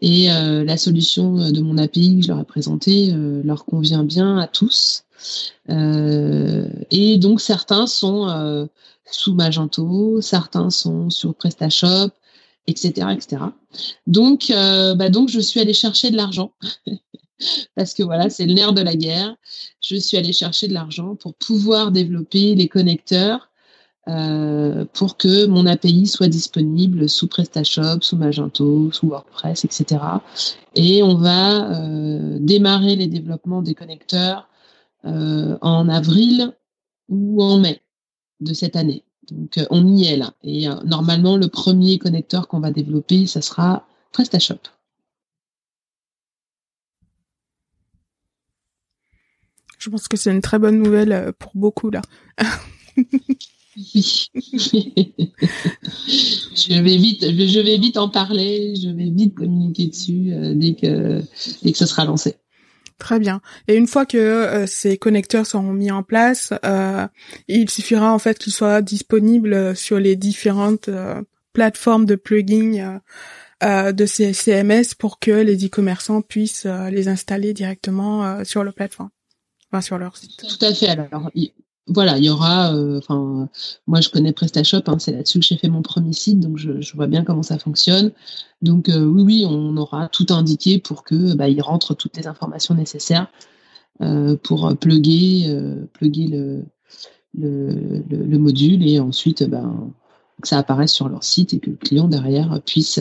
Et 0.00 0.32
euh, 0.32 0.64
la 0.64 0.76
solution 0.76 1.38
euh, 1.38 1.50
de 1.52 1.60
mon 1.60 1.78
API 1.78 2.16
que 2.16 2.22
je 2.22 2.28
leur 2.28 2.40
ai 2.40 2.44
présentée 2.44 3.12
leur 3.44 3.64
convient 3.64 4.04
bien 4.04 4.38
à 4.38 4.46
tous. 4.46 5.04
et 5.68 7.18
donc 7.18 7.40
certains 7.40 7.86
sont 7.86 8.68
sous 9.10 9.34
Magento, 9.34 10.20
certains 10.20 10.70
sont 10.70 11.10
sur 11.10 11.34
PrestaShop, 11.34 12.10
etc., 12.66 13.08
etc. 13.14 13.42
Donc, 14.06 14.46
bah 14.50 15.08
donc 15.10 15.28
je 15.28 15.40
suis 15.40 15.60
allée 15.60 15.74
chercher 15.74 16.10
de 16.10 16.16
l'argent 16.16 16.52
parce 17.76 17.94
que 17.94 18.02
voilà, 18.02 18.30
c'est 18.30 18.46
le 18.46 18.54
nerf 18.54 18.72
de 18.72 18.82
la 18.82 18.96
guerre. 18.96 19.36
Je 19.80 19.96
suis 19.96 20.16
allée 20.16 20.32
chercher 20.32 20.66
de 20.66 20.74
l'argent 20.74 21.14
pour 21.14 21.34
pouvoir 21.34 21.92
développer 21.92 22.54
les 22.54 22.68
connecteurs 22.68 23.51
euh, 24.08 24.84
pour 24.92 25.16
que 25.16 25.46
mon 25.46 25.64
API 25.64 26.08
soit 26.08 26.26
disponible 26.26 27.08
sous 27.08 27.28
PrestaShop, 27.28 28.00
sous 28.00 28.16
Magento, 28.16 28.90
sous 28.90 29.08
WordPress, 29.08 29.64
etc. 29.64 30.00
Et 30.74 31.04
on 31.04 31.14
va 31.14 31.70
euh, 31.70 32.38
démarrer 32.40 32.96
les 32.96 33.06
développements 33.06 33.62
des 33.62 33.74
connecteurs 33.74 34.48
euh, 35.04 35.56
en 35.60 35.88
avril 35.88 36.52
ou 37.08 37.42
en 37.44 37.58
mai 37.58 37.80
de 38.40 38.52
cette 38.54 38.74
année. 38.74 39.04
Donc 39.30 39.60
on 39.70 39.86
y 39.96 40.06
est 40.06 40.16
là. 40.16 40.34
Et 40.42 40.66
normalement, 40.84 41.36
le 41.36 41.46
premier 41.46 41.98
connecteur 41.98 42.48
qu'on 42.48 42.58
va 42.58 42.72
développer, 42.72 43.28
ça 43.28 43.40
sera 43.40 43.86
PrestaShop. 44.10 44.58
Je 49.78 49.90
pense 49.90 50.08
que 50.08 50.16
c'est 50.16 50.32
une 50.32 50.40
très 50.40 50.58
bonne 50.58 50.82
nouvelle 50.82 51.32
pour 51.38 51.52
beaucoup 51.54 51.90
là. 51.90 52.02
Oui. 53.76 54.28
je 54.34 54.42
vais 56.82 56.96
vite, 56.96 57.22
je 57.22 57.60
vais 57.60 57.78
vite 57.78 57.96
en 57.96 58.08
parler, 58.08 58.74
je 58.76 58.88
vais 58.88 59.10
vite 59.10 59.34
communiquer 59.34 59.86
dessus 59.86 60.32
euh, 60.32 60.54
dès 60.54 60.74
que 60.74 61.22
dès 61.62 61.72
que 61.72 61.78
ce 61.78 61.86
sera 61.86 62.04
lancé. 62.04 62.36
Très 62.98 63.18
bien. 63.18 63.40
Et 63.68 63.74
une 63.74 63.86
fois 63.86 64.04
que 64.04 64.18
euh, 64.18 64.66
ces 64.66 64.98
connecteurs 64.98 65.46
seront 65.46 65.72
mis 65.72 65.90
en 65.90 66.02
place, 66.02 66.52
euh, 66.64 67.06
il 67.48 67.70
suffira 67.70 68.12
en 68.12 68.18
fait 68.18 68.38
qu'ils 68.38 68.52
soient 68.52 68.82
disponibles 68.82 69.74
sur 69.74 69.98
les 69.98 70.16
différentes 70.16 70.90
plateformes 71.52 72.06
de 72.06 72.14
plugins 72.14 73.00
de 73.62 74.06
ces 74.06 74.32
CMS 74.32 74.94
pour 74.98 75.18
que 75.18 75.30
les 75.30 75.66
e-commerçants 75.66 76.20
puissent 76.20 76.66
les 76.90 77.08
installer 77.08 77.54
directement 77.54 78.44
sur 78.44 78.64
le 78.64 78.72
plateforme, 78.72 79.10
enfin 79.70 79.80
sur 79.80 79.98
leur 79.98 80.16
site. 80.16 80.36
Tout 80.36 80.64
à 80.64 80.74
fait. 80.74 80.88
Alors, 80.88 81.30
voilà, 81.88 82.16
il 82.16 82.24
y 82.24 82.30
aura, 82.30 82.72
euh, 82.74 82.98
enfin, 82.98 83.48
moi 83.88 84.00
je 84.00 84.08
connais 84.08 84.32
PrestaShop, 84.32 84.82
hein, 84.86 84.98
c'est 85.00 85.12
là-dessus 85.12 85.40
que 85.40 85.44
j'ai 85.44 85.56
fait 85.56 85.68
mon 85.68 85.82
premier 85.82 86.12
site, 86.12 86.38
donc 86.38 86.56
je, 86.56 86.94
vois 86.94 87.08
bien 87.08 87.24
comment 87.24 87.42
ça 87.42 87.58
fonctionne. 87.58 88.12
Donc 88.62 88.88
euh, 88.88 89.04
oui, 89.04 89.22
oui, 89.22 89.44
on 89.48 89.76
aura 89.76 90.08
tout 90.08 90.26
indiqué 90.30 90.78
pour 90.78 91.02
que 91.02 91.34
bah, 91.34 91.48
il 91.48 91.60
rentre 91.60 91.94
toutes 91.94 92.16
les 92.16 92.28
informations 92.28 92.74
nécessaires 92.74 93.26
euh, 94.00 94.36
pour 94.36 94.76
plugger, 94.76 95.48
le, 96.12 96.64
le, 97.34 98.38
module 98.38 98.86
et 98.86 99.00
ensuite 99.00 99.42
ben, 99.42 99.92
que 100.40 100.48
ça 100.48 100.58
apparaisse 100.58 100.92
sur 100.92 101.08
leur 101.08 101.24
site 101.24 101.54
et 101.54 101.58
que 101.58 101.70
le 101.70 101.76
client 101.76 102.06
derrière 102.06 102.60
puisse, 102.64 103.00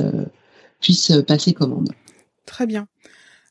puisse 0.80 1.12
passer 1.28 1.54
commande. 1.54 1.90
Très 2.46 2.66
bien. 2.66 2.88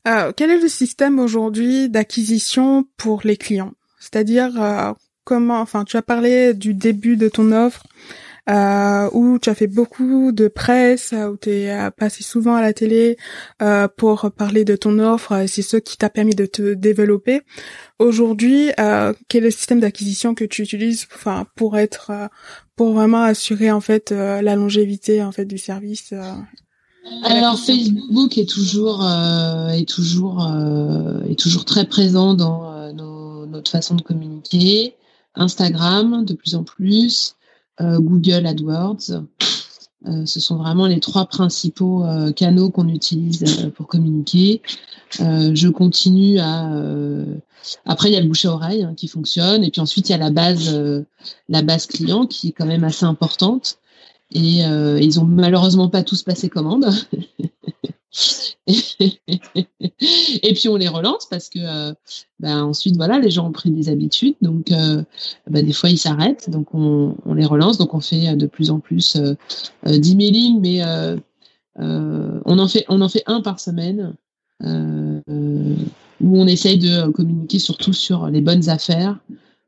quel 0.04 0.50
est 0.50 0.60
le 0.60 0.68
système 0.68 1.20
aujourd'hui 1.20 1.88
d'acquisition 1.88 2.84
pour 2.96 3.20
les 3.24 3.36
clients? 3.36 3.74
C'est-à-dire 3.98 4.94
comment, 5.24 5.60
enfin, 5.60 5.84
tu 5.84 5.96
as 5.96 6.02
parlé 6.02 6.54
du 6.54 6.74
début 6.74 7.16
de 7.16 7.28
ton 7.28 7.52
offre, 7.52 7.84
euh, 8.48 9.08
où 9.12 9.38
tu 9.38 9.50
as 9.50 9.54
fait 9.54 9.66
beaucoup 9.66 10.32
de 10.32 10.48
presse, 10.48 11.12
où 11.12 11.36
tu 11.36 11.50
euh, 11.50 11.90
passé 11.90 12.24
souvent 12.24 12.54
à 12.54 12.62
la 12.62 12.72
télé 12.72 13.16
euh, 13.62 13.86
pour 13.86 14.30
parler 14.32 14.64
de 14.64 14.74
ton 14.76 14.98
offre, 14.98 15.44
c'est 15.46 15.62
ce 15.62 15.76
qui 15.76 15.96
t'a 15.96 16.08
permis 16.08 16.34
de 16.34 16.46
te 16.46 16.74
développer. 16.74 17.42
Aujourd'hui, 17.98 18.70
quel 18.76 19.42
est 19.42 19.46
le 19.46 19.50
système 19.50 19.80
d'acquisition 19.80 20.34
que 20.34 20.44
tu 20.44 20.62
utilises, 20.62 21.06
enfin, 21.14 21.46
pour 21.54 21.76
être, 21.76 22.10
pour 22.76 22.94
vraiment 22.94 23.22
assurer 23.22 23.70
en 23.70 23.80
fait 23.80 24.10
la 24.10 24.56
longévité 24.56 25.22
en 25.22 25.32
fait 25.32 25.44
du 25.44 25.58
service 25.58 26.14
alors 27.24 27.58
Facebook 27.58 28.38
est 28.38 28.48
toujours 28.48 29.04
est 29.04 29.88
toujours 29.88 30.48
est 31.28 31.38
toujours 31.38 31.64
très 31.64 31.84
présent 31.86 32.34
dans 32.34 32.92
notre 33.46 33.70
façon 33.70 33.94
de 33.94 34.02
communiquer. 34.02 34.94
Instagram 35.34 36.24
de 36.24 36.34
plus 36.34 36.54
en 36.54 36.64
plus, 36.64 37.36
euh, 37.80 37.98
Google 37.98 38.46
AdWords. 38.46 39.24
Euh, 40.06 40.24
ce 40.24 40.40
sont 40.40 40.56
vraiment 40.56 40.86
les 40.86 41.00
trois 41.00 41.26
principaux 41.26 42.04
euh, 42.04 42.32
canaux 42.32 42.70
qu'on 42.70 42.88
utilise 42.88 43.70
pour 43.76 43.86
communiquer. 43.86 44.62
je 45.18 45.68
continue 45.68 46.38
à. 46.38 46.70
Après, 47.84 48.08
il 48.08 48.14
y 48.14 48.16
a 48.16 48.20
le 48.22 48.28
bouche 48.28 48.46
à 48.46 48.52
oreille 48.52 48.82
hein, 48.84 48.94
qui 48.96 49.06
fonctionne, 49.06 49.62
et 49.64 49.70
puis 49.70 49.82
ensuite 49.82 50.08
il 50.08 50.12
y 50.12 50.14
a 50.14 50.18
la 50.18 50.30
base, 50.30 50.74
la 51.50 51.62
base 51.62 51.86
client 51.86 52.26
qui 52.26 52.48
est 52.48 52.52
quand 52.52 52.64
même 52.64 52.84
assez 52.84 53.04
importante. 53.04 53.76
Et 54.32 54.60
ils 54.62 55.20
ont 55.20 55.24
malheureusement 55.24 55.88
pas 55.88 56.02
tous 56.02 56.22
passé 56.22 56.48
commande. 56.48 56.90
et 58.66 60.52
puis 60.54 60.68
on 60.68 60.76
les 60.76 60.88
relance 60.88 61.26
parce 61.26 61.48
que 61.48 61.60
euh, 61.60 61.94
ben, 62.40 62.64
ensuite 62.64 62.96
voilà 62.96 63.20
les 63.20 63.30
gens 63.30 63.46
ont 63.48 63.52
pris 63.52 63.70
des 63.70 63.88
habitudes. 63.88 64.34
Donc 64.42 64.72
euh, 64.72 65.02
ben, 65.48 65.64
des 65.64 65.72
fois 65.72 65.90
ils 65.90 65.98
s'arrêtent. 65.98 66.50
Donc 66.50 66.74
on, 66.74 67.14
les 67.34 67.46
relance. 67.46 67.78
Donc 67.78 67.94
on 67.94 68.00
fait 68.00 68.34
de 68.36 68.46
plus 68.46 68.70
en 68.70 68.80
plus 68.80 69.16
euh, 69.16 69.34
d'emailing 69.98 70.60
mais 70.60 70.82
on 71.76 72.58
en 72.58 72.68
fait 72.68 72.84
on 72.88 73.00
en 73.00 73.08
fait 73.08 73.22
un 73.26 73.40
par 73.42 73.60
semaine 73.60 74.14
où 74.62 76.38
on 76.38 76.46
essaye 76.46 76.78
de 76.78 77.10
communiquer 77.10 77.58
surtout 77.58 77.92
sur 77.92 78.26
les 78.26 78.40
bonnes 78.40 78.68
affaires. 78.68 79.18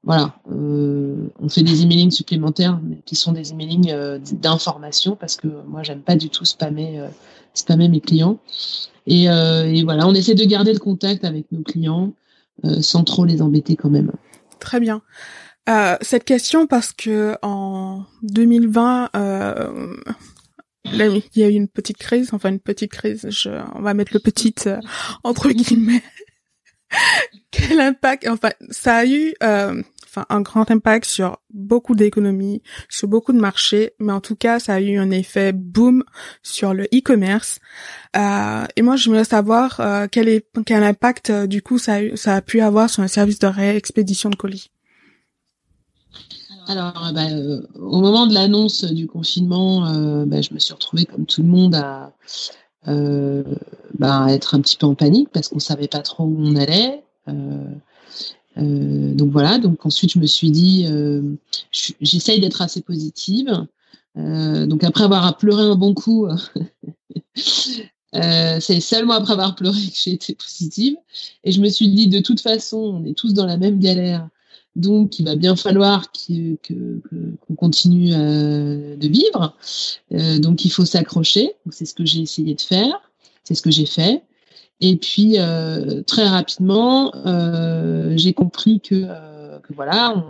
Voilà, 0.04 0.34
on 0.48 1.48
fait 1.48 1.62
des 1.62 1.82
emailings 1.82 2.10
supplémentaires, 2.10 2.80
mais 2.82 2.98
qui 3.06 3.14
sont 3.14 3.30
des 3.30 3.52
emailings 3.52 3.94
d'information, 4.32 5.14
parce 5.14 5.36
que 5.36 5.46
moi, 5.68 5.84
j'aime 5.84 6.00
pas 6.00 6.16
du 6.16 6.28
tout 6.28 6.44
spammer 6.44 7.00
spammer 7.54 7.88
mes 7.88 8.00
clients. 8.00 8.40
Et, 9.06 9.28
euh, 9.28 9.64
et, 9.64 9.82
voilà, 9.82 10.06
on 10.06 10.14
essaie 10.14 10.34
de 10.34 10.44
garder 10.44 10.72
le 10.72 10.78
contact 10.78 11.24
avec 11.24 11.50
nos 11.50 11.62
clients 11.62 12.14
euh, 12.64 12.80
sans 12.80 13.04
trop 13.04 13.24
les 13.24 13.42
embêter 13.42 13.76
quand 13.76 13.90
même. 13.90 14.12
Très 14.60 14.78
bien. 14.78 15.02
Euh, 15.68 15.96
cette 16.00 16.24
question 16.24 16.66
parce 16.66 16.92
que 16.92 17.36
en 17.42 18.04
2020, 18.22 19.10
euh, 19.14 19.96
là, 20.84 21.06
il 21.06 21.22
y 21.40 21.44
a 21.44 21.48
eu 21.48 21.54
une 21.54 21.68
petite 21.68 21.98
crise, 21.98 22.30
enfin 22.32 22.50
une 22.50 22.60
petite 22.60 22.90
crise. 22.90 23.28
Je, 23.30 23.50
on 23.74 23.82
va 23.82 23.94
mettre 23.94 24.12
le 24.12 24.20
petit 24.20 24.54
euh, 24.66 24.80
entre 25.24 25.50
guillemets. 25.50 26.02
Quel 27.50 27.80
impact 27.80 28.26
Enfin, 28.28 28.50
ça 28.70 28.96
a 28.96 29.06
eu 29.06 29.34
euh, 29.42 29.82
enfin 30.12 30.26
un 30.28 30.42
grand 30.42 30.70
impact 30.70 31.06
sur 31.06 31.38
beaucoup 31.50 31.94
d'économies, 31.94 32.62
sur 32.88 33.08
beaucoup 33.08 33.32
de 33.32 33.38
marchés, 33.38 33.94
mais 33.98 34.12
en 34.12 34.20
tout 34.20 34.36
cas, 34.36 34.58
ça 34.58 34.74
a 34.74 34.80
eu 34.80 34.98
un 34.98 35.10
effet 35.10 35.52
boom 35.52 36.04
sur 36.42 36.74
le 36.74 36.84
e-commerce. 36.84 37.60
Euh, 38.16 38.64
et 38.76 38.82
moi, 38.82 38.96
je 38.96 39.08
voulais 39.08 39.24
savoir 39.24 39.80
euh, 39.80 40.06
quel 40.10 40.28
est 40.28 40.46
quel 40.66 40.84
impact 40.84 41.30
euh, 41.30 41.46
du 41.46 41.62
coup 41.62 41.78
ça 41.78 42.00
a, 42.26 42.40
pu 42.42 42.60
avoir 42.60 42.90
sur 42.90 43.02
un 43.02 43.08
service 43.08 43.38
de 43.38 43.46
réexpédition 43.46 44.28
de 44.28 44.36
colis? 44.36 44.70
Alors, 46.68 47.10
bah, 47.12 47.26
au 47.80 48.00
moment 48.00 48.26
de 48.26 48.34
l'annonce 48.34 48.84
du 48.84 49.06
confinement, 49.08 49.80
bah, 50.26 50.40
je 50.42 50.54
me 50.54 50.58
suis 50.60 50.72
retrouvée 50.72 51.06
comme 51.06 51.26
tout 51.26 51.42
le 51.42 51.48
monde 51.48 51.74
à 51.74 52.12
bah, 52.86 54.26
être 54.28 54.54
un 54.54 54.60
petit 54.60 54.76
peu 54.76 54.86
en 54.86 54.94
panique 54.94 55.30
parce 55.32 55.48
qu'on 55.48 55.58
savait 55.58 55.88
pas 55.88 56.00
trop 56.00 56.24
où 56.24 56.36
on 56.38 56.54
allait. 56.54 57.02
Donc 58.56 59.30
voilà, 59.30 59.58
donc 59.58 59.86
ensuite 59.86 60.12
je 60.12 60.18
me 60.18 60.26
suis 60.26 60.50
dit, 60.50 60.86
j'essaye 61.70 62.40
d'être 62.40 62.60
assez 62.60 62.82
positive. 62.82 63.66
donc 64.16 64.84
après 64.84 65.04
avoir 65.04 65.36
pleuré 65.36 65.62
un 65.62 65.76
bon 65.76 65.94
coup, 65.94 66.26
Euh, 68.14 68.58
c'est 68.60 68.80
seulement 68.80 69.14
après 69.14 69.32
avoir 69.32 69.54
pleuré 69.54 69.80
que 69.80 69.96
j'ai 69.96 70.12
été 70.12 70.34
positive. 70.34 70.96
Et 71.44 71.52
je 71.52 71.60
me 71.60 71.68
suis 71.68 71.88
dit, 71.88 72.08
de 72.08 72.20
toute 72.20 72.40
façon, 72.40 72.76
on 72.76 73.04
est 73.04 73.16
tous 73.16 73.32
dans 73.32 73.46
la 73.46 73.56
même 73.56 73.78
galère. 73.78 74.28
Donc, 74.74 75.18
il 75.18 75.24
va 75.26 75.36
bien 75.36 75.54
falloir 75.54 76.10
qu'on 76.12 76.56
que, 76.62 77.00
continue 77.56 78.14
euh, 78.14 78.96
de 78.96 79.08
vivre. 79.08 79.54
Euh, 80.12 80.38
donc, 80.38 80.64
il 80.64 80.70
faut 80.70 80.84
s'accrocher. 80.84 81.52
C'est 81.70 81.84
ce 81.84 81.94
que 81.94 82.04
j'ai 82.04 82.20
essayé 82.20 82.54
de 82.54 82.60
faire. 82.60 83.00
C'est 83.44 83.54
ce 83.54 83.62
que 83.62 83.70
j'ai 83.70 83.86
fait. 83.86 84.22
Et 84.82 84.96
puis, 84.96 85.36
très 86.06 86.26
rapidement, 86.26 87.12
j'ai 88.16 88.34
compris 88.34 88.80
que, 88.80 89.04
que 89.60 89.72
voilà, 89.74 90.22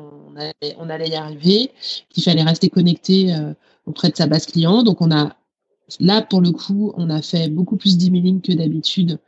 on 0.78 0.88
allait, 0.90 1.08
y 1.08 1.14
arriver, 1.14 1.72
qu'il 2.10 2.22
fallait 2.22 2.42
rester 2.42 2.68
connecté 2.68 3.34
auprès 3.86 4.10
de 4.10 4.16
sa 4.16 4.26
base 4.26 4.46
client. 4.46 4.82
Donc, 4.82 5.00
on 5.00 5.10
a 5.10 5.34
Là, 6.00 6.22
pour 6.22 6.40
le 6.40 6.50
coup, 6.52 6.92
on 6.96 7.10
a 7.10 7.22
fait 7.22 7.48
beaucoup 7.48 7.76
plus 7.76 7.96
d'emailing 7.96 8.40
que 8.40 8.52
d'habitude 8.52 9.18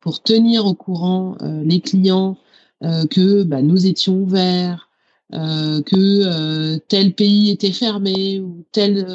pour 0.00 0.22
tenir 0.22 0.66
au 0.66 0.74
courant 0.74 1.36
euh, 1.42 1.62
les 1.64 1.80
clients 1.80 2.36
euh, 2.82 3.06
que 3.06 3.42
bah, 3.42 3.62
nous 3.62 3.86
étions 3.86 4.16
ouverts, 4.18 4.90
euh, 5.32 5.82
que 5.82 6.76
tel 6.88 7.14
pays 7.14 7.50
était 7.50 7.72
fermé 7.72 8.40
ou 8.40 8.64
tel 8.72 9.06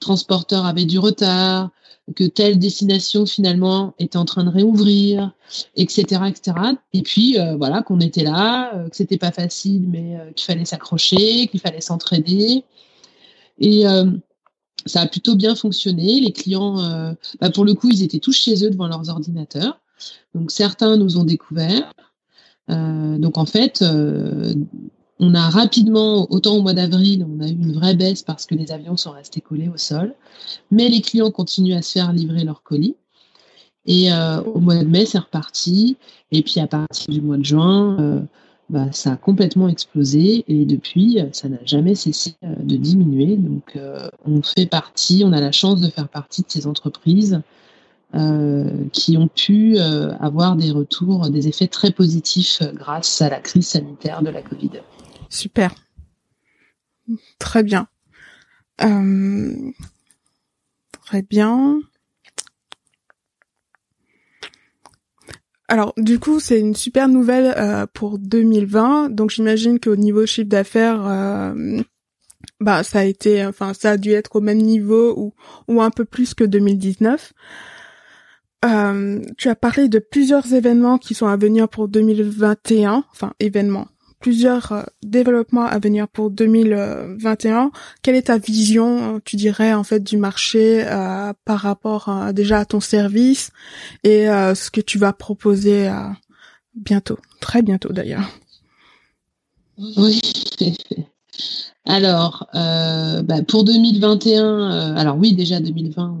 transporteur 0.00 0.66
avait 0.66 0.84
du 0.84 0.98
retard, 0.98 1.70
que 2.16 2.24
telle 2.24 2.58
destination 2.58 3.26
finalement 3.26 3.94
était 3.98 4.16
en 4.16 4.24
train 4.24 4.44
de 4.44 4.50
réouvrir, 4.50 5.32
etc.. 5.76 6.22
Et 6.92 7.02
puis 7.02 7.36
voilà 7.58 7.82
qu'on 7.82 8.00
était 8.00 8.24
là, 8.24 8.72
que 8.88 8.96
c'était 8.96 9.18
pas 9.18 9.32
facile, 9.32 9.88
mais 9.88 10.16
qu'il 10.34 10.46
fallait 10.46 10.64
s'accrocher, 10.64 11.48
qu'il 11.48 11.60
fallait 11.60 11.80
s'entraider. 11.80 12.64
Et 13.58 13.84
ça 14.86 15.02
a 15.02 15.06
plutôt 15.06 15.36
bien 15.36 15.54
fonctionné. 15.54 16.20
Les 16.20 16.32
clients, 16.32 16.80
euh, 16.80 17.12
bah, 17.40 17.50
pour 17.50 17.64
le 17.64 17.74
coup, 17.74 17.90
ils 17.90 18.02
étaient 18.02 18.18
tous 18.18 18.32
chez 18.32 18.64
eux 18.64 18.70
devant 18.70 18.88
leurs 18.88 19.08
ordinateurs. 19.08 19.80
Donc 20.34 20.50
certains 20.50 20.96
nous 20.96 21.18
ont 21.18 21.24
découverts. 21.24 21.92
Euh, 22.70 23.18
donc 23.18 23.38
en 23.38 23.46
fait, 23.46 23.82
euh, 23.82 24.54
on 25.20 25.34
a 25.34 25.50
rapidement, 25.50 26.30
autant 26.30 26.56
au 26.56 26.62
mois 26.62 26.74
d'avril, 26.74 27.26
on 27.28 27.42
a 27.42 27.48
eu 27.48 27.52
une 27.52 27.72
vraie 27.72 27.94
baisse 27.94 28.22
parce 28.22 28.46
que 28.46 28.54
les 28.54 28.72
avions 28.72 28.96
sont 28.96 29.10
restés 29.10 29.40
collés 29.40 29.68
au 29.68 29.76
sol, 29.76 30.14
mais 30.70 30.88
les 30.88 31.00
clients 31.00 31.30
continuent 31.30 31.76
à 31.76 31.82
se 31.82 31.92
faire 31.92 32.12
livrer 32.12 32.44
leurs 32.44 32.62
colis. 32.62 32.96
Et 33.86 34.10
au 34.12 34.60
mois 34.60 34.76
de 34.76 34.84
mai, 34.84 35.06
c'est 35.06 35.18
reparti. 35.18 35.96
Et 36.30 36.42
puis 36.42 36.60
à 36.60 36.66
partir 36.66 37.08
du 37.08 37.22
mois 37.22 37.38
de 37.38 37.44
juin, 37.44 38.26
bah, 38.70 38.92
ça 38.92 39.12
a 39.12 39.16
complètement 39.16 39.68
explosé 39.68 40.44
et 40.46 40.66
depuis, 40.66 41.18
ça 41.32 41.48
n'a 41.48 41.56
jamais 41.64 41.94
cessé 41.94 42.34
euh, 42.44 42.54
de 42.58 42.76
diminuer. 42.76 43.36
Donc, 43.36 43.76
euh, 43.76 44.10
on 44.26 44.42
fait 44.42 44.66
partie, 44.66 45.22
on 45.24 45.32
a 45.32 45.40
la 45.40 45.52
chance 45.52 45.80
de 45.80 45.88
faire 45.88 46.08
partie 46.08 46.42
de 46.42 46.48
ces 46.50 46.66
entreprises 46.66 47.40
euh, 48.14 48.70
qui 48.92 49.16
ont 49.16 49.28
pu 49.28 49.78
avoir 49.78 50.56
des 50.56 50.70
retours, 50.70 51.30
des 51.30 51.48
effets 51.48 51.66
très 51.66 51.92
positifs 51.92 52.62
grâce 52.74 53.22
à 53.22 53.30
la 53.30 53.40
crise 53.40 53.68
sanitaire 53.68 54.22
de 54.22 54.30
la 54.30 54.42
Covid. 54.42 54.70
Super. 55.28 55.74
Très 57.38 57.62
bien. 57.62 57.88
très 60.92 61.22
bien. 61.22 61.80
Alors 65.68 65.92
du 65.98 66.18
coup, 66.18 66.40
c'est 66.40 66.58
une 66.58 66.74
super 66.74 67.08
nouvelle 67.08 67.54
euh, 67.58 67.86
pour 67.92 68.18
2020. 68.18 69.10
Donc 69.10 69.30
j'imagine 69.30 69.78
qu'au 69.78 69.96
niveau 69.96 70.24
chiffre 70.24 70.48
d'affaires, 70.48 71.06
euh, 71.06 71.82
bah 72.60 72.82
ça 72.82 73.00
a 73.00 73.04
été, 73.04 73.44
enfin 73.44 73.74
ça 73.74 73.92
a 73.92 73.96
dû 73.98 74.12
être 74.12 74.36
au 74.36 74.40
même 74.40 74.58
niveau 74.58 75.14
ou 75.18 75.34
ou 75.68 75.82
un 75.82 75.90
peu 75.90 76.06
plus 76.06 76.32
que 76.32 76.44
2019. 76.44 77.34
Euh, 78.64 79.20
tu 79.36 79.48
as 79.48 79.54
parlé 79.54 79.88
de 79.88 79.98
plusieurs 79.98 80.52
événements 80.54 80.98
qui 80.98 81.14
sont 81.14 81.28
à 81.28 81.36
venir 81.36 81.68
pour 81.68 81.88
2021, 81.88 83.04
enfin 83.12 83.34
événements 83.38 83.88
plusieurs 84.20 84.72
euh, 84.72 84.82
développements 85.02 85.66
à 85.66 85.78
venir 85.78 86.08
pour 86.08 86.30
2021. 86.30 87.70
Quelle 88.02 88.16
est 88.16 88.22
ta 88.22 88.38
vision, 88.38 89.16
euh, 89.16 89.18
tu 89.24 89.36
dirais, 89.36 89.72
en 89.72 89.84
fait, 89.84 90.02
du 90.02 90.16
marché 90.16 90.84
euh, 90.86 91.32
par 91.44 91.60
rapport 91.60 92.10
déjà 92.32 92.60
à 92.60 92.64
ton 92.64 92.80
service 92.80 93.50
et 94.04 94.26
ce 94.26 94.70
que 94.70 94.80
tu 94.80 94.98
vas 94.98 95.12
proposer 95.12 95.90
bientôt, 96.74 97.18
très 97.40 97.62
bientôt 97.62 97.92
d'ailleurs? 97.92 98.28
Oui. 99.78 100.20
alors, 101.86 102.48
bah, 102.52 103.42
pour 103.46 103.64
2021, 103.64 104.94
alors 104.96 105.16
oui, 105.16 105.34
déjà 105.34 105.60
2020, 105.60 106.18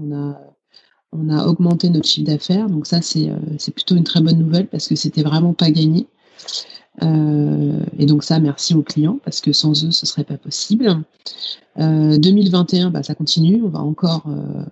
on 1.12 1.30
a 1.30 1.46
augmenté 1.46 1.90
notre 1.90 2.08
chiffre 2.08 2.26
d'affaires, 2.26 2.68
donc 2.68 2.86
ça 2.86 3.00
c'est 3.00 3.30
c'est 3.58 3.72
plutôt 3.72 3.96
une 3.96 4.04
très 4.04 4.20
bonne 4.20 4.38
nouvelle 4.38 4.66
parce 4.66 4.88
que 4.88 4.94
c'était 4.94 5.22
vraiment 5.22 5.54
pas 5.54 5.70
gagné. 5.70 6.06
Euh, 7.02 7.80
et 7.98 8.06
donc 8.06 8.24
ça, 8.24 8.38
merci 8.40 8.74
aux 8.74 8.82
clients 8.82 9.18
parce 9.24 9.40
que 9.40 9.52
sans 9.52 9.84
eux, 9.84 9.90
ce 9.90 10.06
serait 10.06 10.24
pas 10.24 10.36
possible. 10.36 11.02
2021, 11.76 12.88
euh, 12.88 12.90
bah, 12.90 13.02
ça 13.02 13.14
continue. 13.14 13.62
On 13.62 13.68
va 13.68 13.80
encore, 13.80 14.26
euh, 14.28 14.64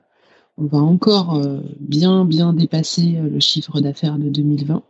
on 0.58 0.64
va 0.64 0.78
encore 0.78 1.40
bien 1.80 2.24
bien 2.24 2.52
dépasser 2.52 3.18
le 3.22 3.40
chiffre 3.40 3.80
d'affaires 3.80 4.18
de 4.18 4.28
2020. 4.28 4.82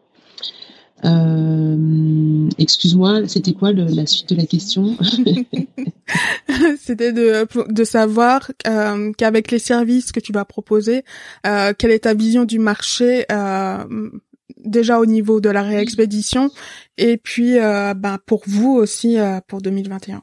Excuse-moi, 2.58 3.28
c'était 3.28 3.52
quoi 3.52 3.72
la 3.72 4.06
suite 4.06 4.30
de 4.30 4.36
la 4.36 4.46
question? 4.46 4.96
C'était 6.80 7.12
de, 7.12 7.46
de 7.70 7.84
savoir 7.84 8.50
qu'avec 9.18 9.50
les 9.50 9.58
services 9.58 10.10
que 10.10 10.20
tu 10.20 10.32
vas 10.32 10.44
proposer, 10.44 11.04
quelle 11.42 11.90
est 11.90 12.04
ta 12.04 12.14
vision 12.14 12.44
du 12.44 12.58
marché 12.58 13.26
déjà 14.64 14.98
au 14.98 15.06
niveau 15.06 15.40
de 15.40 15.48
la 15.48 15.62
réexpédition 15.62 16.50
et 16.98 17.16
puis 17.16 17.58
euh, 17.58 17.94
ben, 17.94 18.18
pour 18.26 18.42
vous 18.46 18.72
aussi 18.72 19.18
euh, 19.18 19.40
pour 19.46 19.60
2021. 19.60 20.22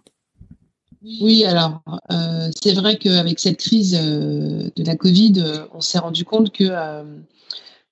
Oui, 1.22 1.44
alors 1.44 1.82
euh, 2.12 2.50
c'est 2.62 2.74
vrai 2.74 2.98
qu'avec 2.98 3.40
cette 3.40 3.58
crise 3.58 3.92
de 3.92 4.84
la 4.86 4.96
Covid, 4.96 5.34
on 5.74 5.82
s'est 5.82 6.00
rendu 6.00 6.24
compte 6.24 6.54
que 6.54 6.72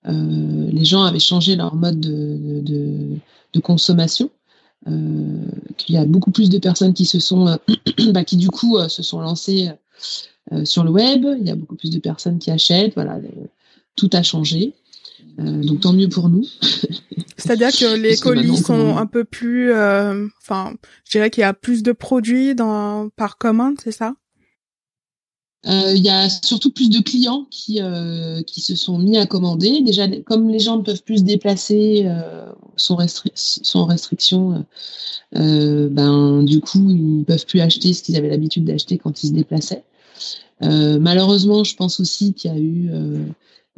les 0.05 0.85
gens 0.85 1.03
avaient 1.03 1.19
changé 1.19 1.57
leur 1.57 1.75
mode 1.75 1.99
de, 1.99 3.17
consommation. 3.61 4.29
qu'il 4.85 5.95
y 5.95 5.97
a 5.97 6.05
beaucoup 6.05 6.31
plus 6.31 6.49
de 6.49 6.57
personnes 6.57 6.93
qui 6.93 7.03
se 7.03 7.19
sont, 7.19 7.57
bah, 8.13 8.23
qui 8.23 8.37
du 8.37 8.49
coup 8.49 8.79
se 8.87 9.03
sont 9.03 9.19
lancées 9.19 9.71
sur 10.63 10.85
le 10.85 10.91
web. 10.91 11.25
Il 11.37 11.45
y 11.45 11.51
a 11.51 11.55
beaucoup 11.55 11.75
plus 11.75 11.91
de 11.91 11.99
personnes 11.99 12.39
qui 12.39 12.49
achètent. 12.49 12.93
Voilà, 12.95 13.19
tout 13.97 14.09
a 14.13 14.23
changé. 14.23 14.73
Euh, 15.39 15.63
donc 15.63 15.81
tant 15.81 15.93
mieux 15.93 16.09
pour 16.09 16.29
nous. 16.29 16.45
C'est-à-dire 17.37 17.71
que 17.71 17.95
les 17.95 18.17
colis 18.17 18.57
sont 18.57 18.97
un 18.97 19.05
peu 19.05 19.23
plus, 19.23 19.71
euh, 19.71 20.27
enfin, 20.41 20.73
je 21.05 21.11
dirais 21.11 21.29
qu'il 21.29 21.41
y 21.41 21.45
a 21.45 21.53
plus 21.53 21.83
de 21.83 21.91
produits 21.91 22.53
dans 22.55 23.09
par 23.15 23.37
commande, 23.37 23.75
c'est 23.83 23.91
ça? 23.91 24.13
Euh, 25.67 25.93
Il 25.95 26.03
y 26.03 26.09
a 26.09 26.27
surtout 26.29 26.71
plus 26.71 26.89
de 26.89 26.99
clients 26.99 27.47
qui 27.51 27.79
qui 28.47 28.61
se 28.61 28.75
sont 28.75 28.97
mis 28.97 29.17
à 29.17 29.25
commander. 29.25 29.81
Déjà, 29.81 30.07
comme 30.25 30.49
les 30.49 30.59
gens 30.59 30.77
ne 30.77 30.83
peuvent 30.83 31.03
plus 31.03 31.19
se 31.19 31.23
déplacer, 31.23 32.11
sont, 32.77 32.95
restri 32.95 33.31
sont 33.35 33.85
restrictions, 33.85 34.65
ben 35.33 36.43
du 36.43 36.61
coup 36.61 36.89
ils 36.89 37.23
peuvent 37.25 37.45
plus 37.45 37.59
acheter 37.59 37.93
ce 37.93 38.03
qu'ils 38.03 38.17
avaient 38.17 38.29
l'habitude 38.29 38.65
d'acheter 38.65 38.97
quand 38.97 39.23
ils 39.23 39.27
se 39.27 39.33
déplaçaient. 39.33 39.83
malheureusement, 40.61 41.63
je 41.63 41.75
pense 41.75 41.99
aussi 41.99 42.33
qu'il 42.33 42.51
y 42.51 42.53
a 42.55 42.59
eu 42.59 42.91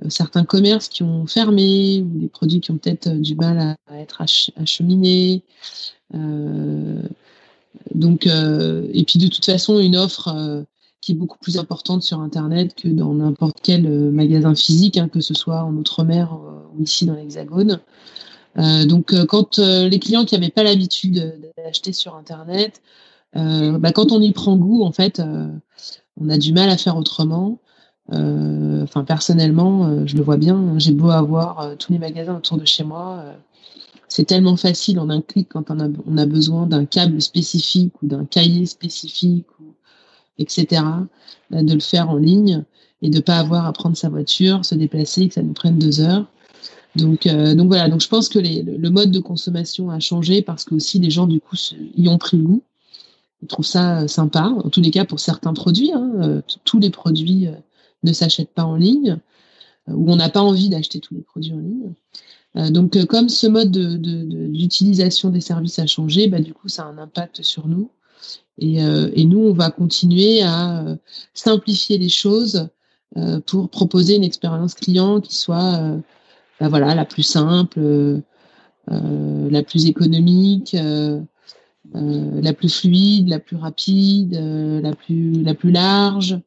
certains 0.10 0.44
commerces 0.44 0.88
qui 0.88 1.04
ont 1.04 1.26
fermé 1.28 2.02
ou 2.02 2.20
des 2.20 2.28
produits 2.28 2.60
qui 2.60 2.72
ont 2.72 2.78
peut-être 2.78 3.08
euh, 3.08 3.20
du 3.20 3.36
mal 3.36 3.78
à, 3.89 4.00
être 4.00 4.22
acheminés. 4.58 5.44
Euh, 6.13 7.02
donc, 7.94 8.28
et 8.28 9.04
puis 9.06 9.20
de 9.20 9.28
toute 9.28 9.46
façon, 9.46 9.80
une 9.80 9.96
offre 9.96 10.63
qui 11.02 11.13
est 11.13 11.16
beaucoup 11.16 11.39
plus 11.39 11.58
importante 11.58 12.04
sur 12.04 12.20
Internet 12.20 12.76
que 12.76 12.88
dans 12.88 13.13
n'importe 13.13 13.58
quel 13.63 14.12
magasin 14.12 14.54
physique, 14.56 14.98
hein, 14.98 15.10
que 15.10 15.22
ce 15.22 15.34
soit 15.34 15.63
en 15.63 15.74
Outre-mer 15.74 16.38
ou 16.78 16.84
ici 16.84 17.06
dans 17.06 17.16
l'Hexagone. 17.16 17.80
donc, 18.56 19.13
quand 19.26 19.58
les 19.58 20.00
clients 20.00 20.24
qui 20.26 20.36
n'avaient 20.36 20.52
pas 20.52 20.63
l'habitude 20.63 21.52
d'acheter 21.58 21.94
sur 21.94 22.16
Internet, 22.16 22.82
bah, 23.34 23.92
quand 23.92 24.12
on 24.12 24.22
y 24.22 24.32
prend 24.32 24.56
goût, 24.56 24.84
en 24.84 24.92
fait, 24.92 25.22
on 26.22 26.30
a 26.30 26.38
du 26.38 26.54
mal 26.54 26.70
à 26.70 26.78
faire 26.78 26.96
autrement. 26.96 27.60
Euh, 28.12 28.84
enfin, 28.84 29.04
personnellement, 29.04 29.86
euh, 29.86 30.04
je 30.06 30.18
le 30.18 30.24
vois 30.24 30.38
bien. 30.38 30.78
J'ai 30.78 30.92
beau 30.92 31.10
avoir 31.10 31.60
euh, 31.60 31.76
tous 31.76 31.94
les 31.94 32.00
magasins 32.00 32.38
autour 32.38 32.58
de 32.58 32.66
chez 32.66 32.84
moi, 32.84 33.24
c'est 34.10 34.26
tellement 34.26 34.58
facile 34.58 35.00
en 35.00 35.10
un 35.10 35.22
clic 35.22 35.50
quand 35.50 35.72
on 35.72 36.18
a, 36.18 36.26
besoin 36.26 36.68
d'un 36.68 36.86
câble 36.86 37.22
spécifique 37.22 37.94
ou 38.02 38.08
d'un 38.08 38.26
cahier 38.26 38.66
spécifique, 38.66 39.48
etc., 40.38 40.84
de 41.52 41.74
le 41.74 41.80
faire 41.80 42.10
en 42.10 42.18
ligne. 42.18 42.63
et 43.02 43.10
de 43.10 43.20
pas 43.20 43.38
avoir 43.38 43.66
à 43.66 43.74
prendre 43.74 43.98
sa 43.98 44.10
voiture, 44.10 44.63
se 44.63 44.76
déplacer, 44.76 45.28
que 45.28 45.34
ça 45.34 45.42
nous 45.42 45.54
prenne 45.54 45.78
deux 45.78 46.00
heures. 46.00 46.26
Donc, 46.96 47.26
euh, 47.26 47.56
donc 47.56 47.68
voilà. 47.68 47.89
Donc 47.89 48.02
je 48.02 48.08
pense 48.08 48.30
que 48.30 48.39
le 48.39 48.89
mode 48.89 49.12
de 49.12 49.20
consommation 49.20 49.89
a 49.89 50.00
changé 50.00 50.42
parce 50.42 50.63
que 50.63 50.76
aussi 50.76 51.00
les 51.00 51.10
gens 51.10 51.28
du 51.28 51.42
coup 51.42 51.58
y 51.98 52.08
ont 52.08 52.18
pris 52.18 52.38
goût. 52.38 52.63
Ils 53.42 53.48
trouvent 53.48 53.66
ça 53.66 54.08
sympa. 54.08 54.44
En 54.63 54.70
tous 54.70 54.82
les 54.82 54.92
cas 54.92 55.06
pour 55.06 55.20
certains 55.20 55.54
produits. 55.54 55.92
Hein, 55.92 56.42
tous 56.66 56.80
les 56.80 56.92
produits 56.92 57.50
ne 58.04 58.13
s'achètent 58.13 58.54
pas 58.54 58.66
en 58.66 58.76
ligne 58.76 59.18
ou 59.88 60.12
on 60.12 60.16
n'a 60.16 60.30
pas 60.30 60.42
envie 60.42 60.70
d'acheter 60.70 61.00
tous 61.00 61.13
les 61.13 61.22
produits 61.22 61.54
en 61.54 61.60
ligne. 61.60 61.94
Euh, 62.56 62.70
donc, 62.70 62.96
euh, 62.96 63.06
comme 63.06 63.30
ce 63.30 63.48
mode 63.48 63.72
d'utilisation 63.72 65.30
de, 65.30 65.36
des 65.36 65.42
services 65.42 65.80
a 65.80 65.88
changé, 65.88 66.28
bah, 66.28 66.39
du 66.39 66.54
coup, 66.54 66.70
ça 66.70 66.84
a 66.84 66.86
un 66.86 66.98
impact 66.98 67.42
sur 67.42 67.68
nous. 67.68 67.89
Et, 68.60 68.84
euh, 68.84 69.10
nous, 69.18 69.39
on 69.39 69.54
va 69.54 69.72
continuer 69.72 70.42
à 70.44 70.86
simplifier 71.34 71.98
les 71.98 72.10
choses 72.10 72.70
pour 73.46 73.70
proposer 73.70 74.16
une 74.16 74.24
expérience 74.24 74.74
client 74.74 75.22
qui 75.22 75.36
soit 75.36 76.00
bah, 76.60 76.68
voilà, 76.68 76.96
la 76.96 77.06
plus 77.06 77.24
simple, 77.24 78.22
la 78.88 79.63
plus 79.63 79.86
économique, 79.86 80.76
la 81.94 82.54
plus 82.54 82.70
fluide, 82.70 83.30
la 83.30 83.39
plus 83.39 83.56
rapide, 83.56 84.34
la 84.34 84.96
plus 84.96 85.72
large 85.72 86.39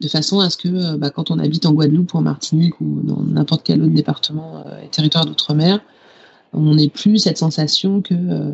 de 0.00 0.08
façon 0.08 0.40
à 0.40 0.50
ce 0.50 0.56
que 0.56 0.68
euh, 0.68 0.96
bah, 0.96 1.10
quand 1.10 1.30
on 1.30 1.38
habite 1.38 1.66
en 1.66 1.72
Guadeloupe 1.72 2.14
ou 2.14 2.18
en 2.18 2.22
Martinique 2.22 2.80
ou 2.80 3.00
dans 3.02 3.22
n'importe 3.22 3.62
quel 3.64 3.82
autre 3.82 3.94
département 3.94 4.64
euh, 4.66 4.80
et 4.82 4.88
territoire 4.88 5.24
d'outre-mer, 5.24 5.80
on 6.52 6.74
n'ait 6.74 6.88
plus 6.88 7.18
cette 7.18 7.38
sensation 7.38 8.02
que 8.02 8.14
euh, 8.14 8.52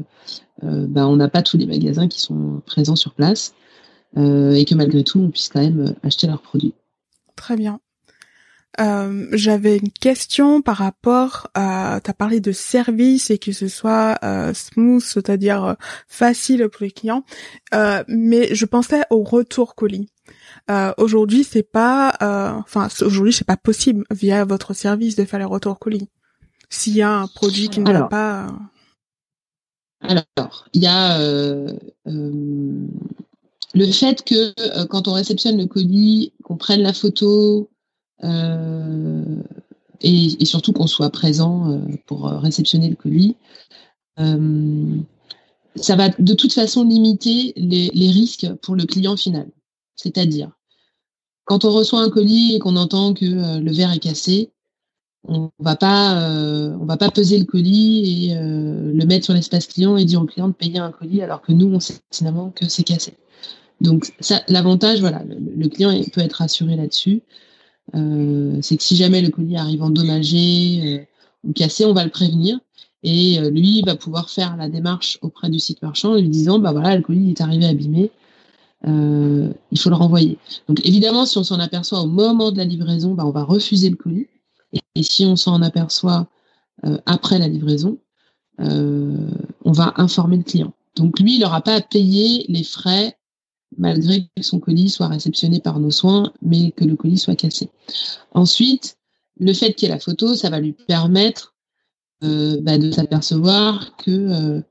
bah, 0.63 1.07
on 1.07 1.17
n'a 1.17 1.29
pas 1.29 1.43
tous 1.43 1.57
les 1.57 1.67
magasins 1.67 2.09
qui 2.09 2.21
sont 2.21 2.63
présents 2.67 2.97
sur 2.97 3.13
place 3.15 3.55
et 4.15 4.67
que 4.67 4.75
malgré 4.75 5.05
tout 5.05 5.21
on 5.21 5.31
puisse 5.31 5.49
quand 5.49 5.63
même 5.63 5.95
acheter 6.03 6.27
leurs 6.27 6.43
produits. 6.43 6.75
Très 7.35 7.57
bien. 7.57 7.81
J'avais 8.79 9.79
une 9.79 9.91
question 9.91 10.61
par 10.61 10.77
rapport 10.77 11.49
à, 11.55 12.01
tu 12.05 12.11
as 12.11 12.15
parlé 12.15 12.41
de 12.41 12.53
service 12.53 13.31
et 13.31 13.39
que 13.39 13.53
ce 13.53 13.69
soit 13.69 14.19
smooth, 14.53 15.03
c'est-à-dire 15.03 15.77
facile 16.09 16.69
pour 16.69 16.85
les 16.85 16.91
clients, 16.91 17.25
euh, 17.75 18.05
mais 18.07 18.55
je 18.55 18.67
pensais 18.67 19.03
au 19.09 19.23
retour 19.23 19.75
colis. 19.75 20.12
Euh, 20.71 20.93
aujourd'hui, 20.97 21.45
c'est 21.45 21.63
pas, 21.63 22.15
euh, 22.23 22.53
enfin, 22.61 22.89
aujourd'hui, 23.01 23.33
c'est 23.33 23.47
pas 23.47 23.57
possible 23.57 24.05
via 24.11 24.45
votre 24.45 24.75
service 24.75 25.17
de 25.17 25.25
faire 25.25 25.39
les 25.39 25.45
retours 25.45 25.79
colis. 25.79 26.09
S'il 26.71 26.97
y 26.97 27.03
a 27.03 27.13
un 27.13 27.27
produit 27.27 27.69
qui 27.69 27.81
ne 27.81 27.93
va 27.93 28.05
pas. 28.05 28.47
Euh. 28.47 28.51
Alors, 30.01 30.67
il 30.73 30.83
y 30.83 30.87
a 30.87 31.19
le 33.75 33.93
fait 33.93 34.25
que 34.25 34.85
quand 34.87 35.09
on 35.09 35.13
réceptionne 35.13 35.59
le 35.59 35.67
colis, 35.67 36.33
qu'on 36.43 36.57
prenne 36.57 36.83
la 36.83 36.93
photo 36.93 37.71
et, 38.23 40.45
surtout 40.45 40.73
qu'on 40.73 40.87
soit 40.87 41.11
présent 41.11 41.81
pour 42.07 42.25
réceptionner 42.25 42.91
le 42.91 42.97
colis, 42.97 43.37
ça 44.17 45.97
va 45.97 46.09
de 46.09 46.35
toute 46.35 46.53
façon 46.53 46.85
limiter 46.85 47.53
les 47.57 48.11
risques 48.11 48.49
pour 48.63 48.75
le 48.75 48.87
client 48.87 49.17
final. 49.17 49.49
C'est-à-dire, 50.03 50.51
quand 51.45 51.65
on 51.65 51.71
reçoit 51.71 52.01
un 52.01 52.11
colis 52.11 52.57
et 52.57 52.59
qu'on 52.59 52.75
entend 52.75 53.15
que 53.15 53.25
euh, 53.25 53.61
le 53.61 53.73
verre 53.73 53.93
est 53.93 54.01
cassé, 54.01 54.51
on 55.29 55.51
va 55.61 55.77
pas, 55.77 56.21
euh, 56.21 56.77
va 56.81 56.97
pas 56.97 57.11
peser 57.11 57.39
le 57.39 57.45
colis 57.45 58.31
et 58.31 58.37
euh, 58.37 58.93
le 58.93 59.07
mettre 59.07 59.27
sur 59.27 59.35
l'espace 59.35 59.69
client 59.69 59.97
et 59.97 60.05
dire 60.05 60.21
au 60.21 60.27
client 60.27 60.49
de 60.49 60.55
payer 60.55 60.81
un 60.81 60.91
colis 60.91 61.23
alors 61.23 61.41
que 61.41 61.53
nous 61.53 61.73
on 61.73 61.79
sait 61.79 62.01
finalement 62.13 62.51
que 62.51 62.69
c'est 62.69 62.83
cassé. 62.83 63.15
Donc 63.81 64.13
ça, 64.19 64.43
l'avantage, 64.49 65.01
voilà, 65.01 65.23
le, 65.25 65.69
client 65.69 65.93
peut 66.13 66.21
être 66.21 66.35
rassuré 66.35 66.75
là-dessus. 66.75 67.23
c'est 67.93 68.77
que 68.77 68.83
si 68.83 68.97
jamais 68.97 69.23
le 69.23 69.31
colis 69.31 69.57
arrive 69.57 69.83
endommagé 69.83 71.07
ou 71.45 71.53
cassé, 71.53 71.85
on 71.85 71.93
va 71.93 72.05
le 72.05 72.11
prévenir 72.11 72.59
et 73.03 73.41
lui 73.51 73.83
va 73.83 73.97
pouvoir 73.97 74.31
faire 74.31 74.57
la 74.57 74.69
démarche 74.69 75.19
auprès 75.23 75.51
du 75.51 75.59
site 75.59 75.83
marchand 75.83 76.13
en 76.13 76.17
lui 76.17 76.29
disant 76.29 76.61
bah 76.61 76.71
voilà 76.73 76.97
le 76.97 77.03
colis 77.03 77.31
est 77.31 77.41
arrivé 77.41 77.67
abîmé, 77.67 78.13
euh, 78.87 79.53
il 79.71 79.79
faut 79.79 79.91
le 79.91 79.97
renvoyer. 79.97 80.39
Donc 80.69 80.85
évidemment, 80.85 81.25
si 81.25 81.39
on 81.39 81.45
s'en 81.45 81.61
aperçoit 81.61 82.01
au 82.01 82.07
moment 82.07 82.51
de 82.51 82.59
la 82.59 82.65
livraison, 82.65 83.15
bah, 83.15 83.25
on 83.27 83.31
va 83.31 83.45
refuser 83.45 83.89
le 83.91 83.97
colis. 83.97 84.27
Et, 84.73 85.03
si 85.03 85.25
on 85.25 85.37
s'en 85.37 85.63
aperçoit 85.63 86.29
euh, 86.85 86.99
après 87.07 87.39
la 87.39 87.49
livraison, 87.49 87.99
euh, 88.61 89.31
on 89.65 89.73
va 89.73 89.95
informer 89.97 90.37
le 90.37 90.43
client. 90.43 90.73
Donc 90.97 91.21
lui, 91.21 91.37
il 91.37 91.41
n'aura 91.41 91.63
pas 91.63 91.75
à 91.75 91.81
payer 91.81 92.45
les 92.49 92.65
frais 92.65 93.17
malgré 93.79 94.29
que 94.37 94.43
son 94.43 94.61
colis 94.61 94.91
soit 94.91 95.09
réceptionné 95.09 95.61
par 95.61 95.81
nos 95.81 95.91
soins, 95.91 96.33
mais 96.43 96.73
que 96.73 96.85
le 96.85 96.95
colis 96.95 97.19
soit 97.19 97.37
cassé. 97.37 97.71
Ensuite, 98.33 98.97
le 99.41 99.55
fait 99.55 99.73
qu'il 99.73 99.89
y 99.89 99.91
ait 99.91 99.95
la 99.95 100.01
photo, 100.01 100.35
ça 100.35 100.51
va 100.51 100.61
lui 100.61 100.73
permettre 100.73 101.55
bah, 102.21 102.77
de 102.77 102.91
s'apercevoir 102.91 103.97
que 103.97 104.63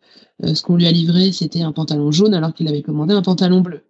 ce 0.42 0.62
qu'on 0.62 0.76
lui 0.76 0.86
a 0.86 0.92
livré, 0.92 1.32
c'était 1.32 1.64
un 1.64 1.72
pantalon 1.72 2.12
jaune 2.12 2.36
alors 2.36 2.54
qu'il 2.54 2.68
avait 2.68 2.84
commandé 2.84 3.16
un 3.16 3.24
pantalon 3.24 3.62
bleu. 3.62 3.82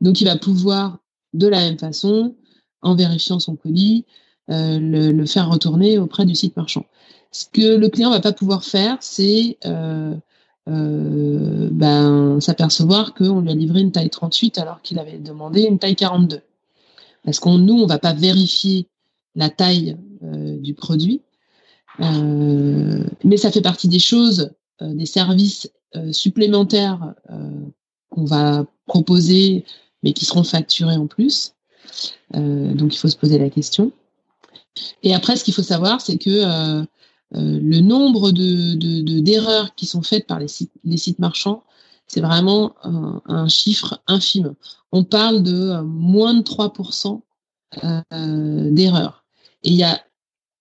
Donc, 0.00 0.20
il 0.20 0.24
va 0.24 0.36
pouvoir, 0.36 0.98
de 1.32 1.46
la 1.46 1.60
même 1.60 1.78
façon, 1.78 2.34
en 2.82 2.94
vérifiant 2.94 3.38
son 3.38 3.56
colis, 3.56 4.04
euh, 4.50 4.78
le, 4.78 5.26
faire 5.26 5.50
retourner 5.50 5.98
auprès 5.98 6.24
du 6.24 6.36
site 6.36 6.56
marchand. 6.56 6.84
Ce 7.32 7.46
que 7.52 7.76
le 7.76 7.88
client 7.88 8.10
va 8.10 8.20
pas 8.20 8.32
pouvoir 8.32 8.62
faire, 8.62 8.96
c'est 9.00 9.58
euh, 9.66 10.14
euh, 10.68 11.68
ben, 11.72 12.40
s'apercevoir 12.40 13.12
qu'on 13.14 13.40
lui 13.40 13.50
a 13.50 13.54
livré 13.54 13.80
une 13.80 13.90
taille 13.90 14.08
38 14.08 14.58
alors 14.58 14.82
qu'il 14.82 15.00
avait 15.00 15.18
demandé 15.18 15.62
une 15.62 15.80
taille 15.80 15.96
42. 15.96 16.42
Parce 17.24 17.40
qu'on 17.40 17.58
nous, 17.58 17.74
on 17.74 17.86
va 17.86 17.98
pas 17.98 18.12
vérifier 18.12 18.86
la 19.34 19.50
taille 19.50 19.96
du 20.22 20.74
produit, 20.74 21.20
mais 21.98 23.36
ça 23.36 23.50
fait 23.50 23.60
partie 23.60 23.88
des 23.88 23.98
choses, 23.98 24.50
des 24.80 25.06
services 25.06 25.70
supplémentaires 26.12 27.14
qu'on 28.10 28.24
va 28.24 28.64
proposer 28.86 29.64
mais 30.06 30.12
qui 30.12 30.24
seront 30.24 30.44
facturés 30.44 30.94
en 30.94 31.08
plus. 31.08 31.54
Euh, 32.36 32.72
donc 32.74 32.94
il 32.94 32.98
faut 32.98 33.08
se 33.08 33.16
poser 33.16 33.38
la 33.38 33.50
question. 33.50 33.90
Et 35.02 35.12
après, 35.12 35.36
ce 35.36 35.42
qu'il 35.42 35.52
faut 35.52 35.64
savoir, 35.64 36.00
c'est 36.00 36.16
que 36.16 36.30
euh, 36.30 36.80
euh, 37.34 37.58
le 37.60 37.80
nombre 37.80 38.30
de, 38.30 39.20
d'erreurs 39.20 39.74
qui 39.74 39.84
sont 39.84 40.02
faites 40.02 40.28
par 40.28 40.38
les 40.38 40.46
sites, 40.46 41.18
marchands, 41.18 41.64
c'est 42.06 42.20
vraiment 42.20 42.76
un, 42.84 43.48
chiffre 43.48 44.00
infime. 44.06 44.54
On 44.92 45.02
parle 45.02 45.42
de 45.42 45.80
moins 45.80 46.34
de 46.34 46.42
3% 46.42 47.22
d'erreurs. 48.70 49.24
Et 49.64 49.70
il 49.70 49.74
y 49.74 49.82
a 49.82 50.00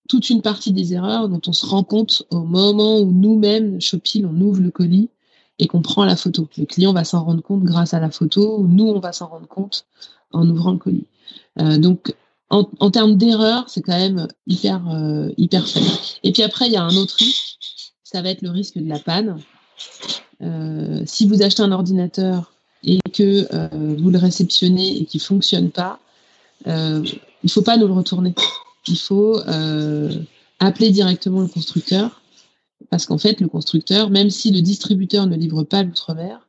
toute 0.09 0.31
une 0.31 0.41
partie 0.41 0.73
des 0.73 0.93
erreurs 0.93 1.29
dont 1.29 1.41
on 1.45 1.53
se 1.53 1.67
rend 1.67 1.83
compte 1.83 2.23
au 2.31 2.41
moment 2.41 2.97
où 2.97 3.11
nous-mêmes, 3.11 3.79
Shopil, 3.79 4.25
on 4.25 4.41
ouvre 4.41 4.59
le 4.59 4.71
colis 4.71 5.09
et 5.59 5.67
qu'on 5.67 5.81
prend 5.81 6.05
la 6.05 6.15
photo. 6.15 6.47
Le 6.57 6.65
client 6.65 6.93
va 6.93 7.03
s'en 7.03 7.23
rendre 7.23 7.41
compte 7.41 7.63
grâce 7.63 7.93
à 7.93 7.99
la 7.99 8.09
photo, 8.09 8.65
nous, 8.67 8.87
on 8.87 8.99
va 8.99 9.13
s'en 9.13 9.27
rendre 9.27 9.47
compte 9.47 9.85
en 10.31 10.49
ouvrant 10.49 10.71
le 10.71 10.77
colis. 10.77 11.07
Euh, 11.59 11.77
donc, 11.77 12.13
en, 12.49 12.91
termes 12.91 13.17
d'erreur, 13.17 13.65
c'est 13.67 13.81
quand 13.81 13.97
même 13.97 14.27
hyper, 14.47 14.81
euh, 14.89 15.29
hyper 15.37 15.67
faible. 15.67 15.85
Et 16.23 16.31
puis 16.31 16.43
après, 16.43 16.67
il 16.67 16.71
y 16.71 16.77
a 16.77 16.83
un 16.83 16.95
autre 16.95 17.15
risque, 17.17 17.57
ça 18.03 18.21
va 18.21 18.29
être 18.29 18.41
le 18.41 18.51
risque 18.51 18.77
de 18.77 18.87
la 18.87 18.99
panne. 18.99 19.39
Euh, 20.41 21.01
si 21.05 21.27
vous 21.27 21.41
achetez 21.41 21.63
un 21.63 21.71
ordinateur 21.71 22.53
et 22.83 22.99
que 23.13 23.47
vous 23.97 24.09
le 24.09 24.19
réceptionnez 24.19 24.97
et 25.01 25.05
qu'il 25.05 25.19
ne 25.19 25.23
fonctionne 25.23 25.71
pas, 25.71 25.99
il 26.65 26.71
ne 27.43 27.49
faut 27.49 27.63
pas 27.63 27.77
nous 27.77 27.87
le 27.87 27.93
retourner. 27.93 28.35
Il 28.87 28.97
faut 28.97 29.39
appeler 30.59 30.91
directement 30.91 31.41
le 31.41 31.47
constructeur 31.47 32.21
parce 32.89 33.05
qu'en 33.05 33.17
fait, 33.17 33.41
le 33.41 33.47
constructeur, 33.47 34.09
même 34.09 34.29
si 34.29 34.51
le 34.51 34.61
distributeur 34.61 35.27
ne 35.27 35.35
livre 35.35 35.63
pas 35.63 35.83
l'outre-mer, 35.83 36.47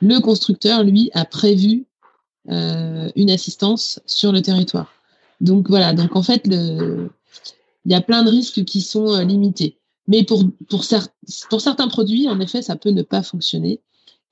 le 0.00 0.18
constructeur, 0.20 0.84
lui, 0.84 1.10
a 1.14 1.24
prévu 1.24 1.86
euh, 2.50 3.08
une 3.16 3.30
assistance 3.30 4.00
sur 4.06 4.32
le 4.32 4.42
territoire. 4.42 4.92
Donc 5.40 5.68
voilà, 5.68 5.92
donc 5.92 6.16
en 6.16 6.22
fait, 6.22 6.42
il 6.46 7.10
y 7.86 7.94
a 7.94 8.00
plein 8.00 8.22
de 8.22 8.30
risques 8.30 8.64
qui 8.64 8.80
sont 8.80 9.14
euh, 9.14 9.24
limités. 9.24 9.78
Mais 10.06 10.24
pour, 10.24 10.42
certains 10.84 11.88
produits, 11.88 12.28
en 12.28 12.40
effet, 12.40 12.62
ça 12.62 12.76
peut 12.76 12.90
ne 12.90 13.02
pas 13.02 13.22
fonctionner. 13.22 13.82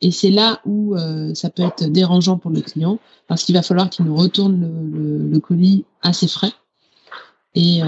Et 0.01 0.11
c'est 0.11 0.31
là 0.31 0.61
où 0.65 0.97
euh, 0.97 1.35
ça 1.35 1.51
peut 1.51 1.63
être 1.63 1.85
dérangeant 1.85 2.39
pour 2.39 2.51
le 2.51 2.63
client, 2.63 2.99
parce 3.29 3.45
qu'il 3.45 3.55
va 3.55 3.63
falloir 3.63 3.91
qu'il 3.91 4.07
nous 4.07 4.17
retourne 4.17 5.31
le, 5.31 5.39
colis 5.39 5.85
à 6.03 6.13
ses 6.13 6.29
frais. 6.29 6.53
Et, 7.57 7.81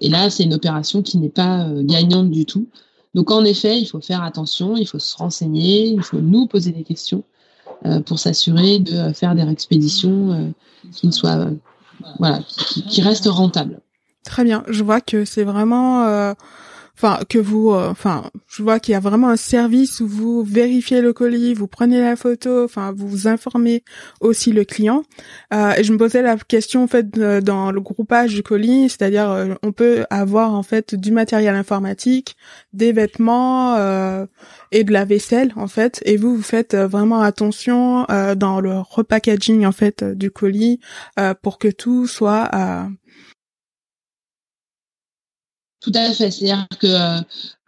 et 0.00 0.08
là, 0.08 0.30
c'est 0.30 0.42
une 0.42 0.54
opération 0.54 1.02
qui 1.02 1.18
n'est 1.18 1.28
pas 1.28 1.68
gagnante 1.84 2.30
du 2.30 2.46
tout, 2.46 2.66
donc 3.14 3.30
en 3.30 3.44
effet, 3.44 3.78
il 3.78 3.86
faut 3.86 4.00
faire 4.00 4.22
attention, 4.22 4.76
il 4.76 4.86
faut 4.86 4.98
se 4.98 5.16
renseigner, 5.16 5.88
il 5.88 6.02
faut 6.02 6.20
nous 6.20 6.46
poser 6.46 6.72
des 6.72 6.82
questions 6.82 7.24
euh, 7.84 8.00
pour 8.00 8.18
s'assurer 8.18 8.78
de 8.78 9.12
faire 9.12 9.34
des 9.34 9.48
expéditions 9.50 10.32
euh, 10.32 10.48
qui 10.92 11.12
soient 11.12 11.50
qui, 12.88 13.02
restent 13.02 13.28
rentables. 13.28 13.80
Très 14.24 14.44
bien, 14.44 14.64
je 14.68 14.82
vois 14.82 15.00
que 15.00 15.24
c'est 15.24 15.44
vraiment 15.44 16.34
enfin 16.96 17.20
que 17.28 17.38
vous, 17.38 17.70
euh, 17.72 17.92
je 18.48 18.62
vois 18.62 18.78
qu'il 18.78 18.92
y 18.92 18.94
a 18.94 19.00
vraiment 19.00 19.28
un 19.28 19.36
service 19.36 20.00
où 20.00 20.06
vous 20.06 20.42
vérifiez 20.42 21.00
le 21.00 21.12
colis, 21.12 21.54
vous 21.54 21.66
prenez 21.66 22.00
la 22.00 22.16
photo, 22.16 22.64
enfin, 22.64 22.92
vous, 22.94 23.26
informez 23.26 23.82
aussi 24.20 24.52
le 24.52 24.64
client. 24.64 25.04
Euh, 25.54 25.72
et 25.76 25.84
je 25.84 25.92
me 25.92 25.98
posais 25.98 26.22
la 26.22 26.36
question 26.36 26.84
en 26.84 26.86
fait 26.86 27.10
dans 27.10 27.70
le 27.70 27.80
groupage 27.80 28.34
du 28.34 28.42
colis, 28.42 28.88
c'est-à-dire 28.88 29.30
euh, 29.30 29.54
on 29.62 29.72
peut 29.72 30.04
avoir 30.10 30.54
en 30.54 30.62
fait 30.62 30.94
du 30.94 31.12
matériel 31.12 31.54
informatique, 31.54 32.36
des 32.72 32.92
vêtements 32.92 33.74
euh, 33.76 34.26
et 34.70 34.84
de 34.84 34.92
la 34.92 35.04
vaisselle 35.04 35.52
en 35.56 35.68
fait, 35.68 36.02
et 36.04 36.16
vous 36.16 36.36
vous 36.36 36.42
faites 36.42 36.74
vraiment 36.74 37.20
attention 37.20 38.06
dans 38.36 38.60
le 38.60 38.78
repackaging 38.78 39.66
en 39.66 39.72
fait 39.72 40.04
du 40.04 40.30
colis 40.30 40.80
pour 41.42 41.58
que 41.58 41.68
tout 41.68 42.06
soit 42.06 42.50
tout 45.82 45.92
à 45.94 46.12
fait. 46.12 46.30
C'est-à-dire 46.30 46.66
que 46.78 47.20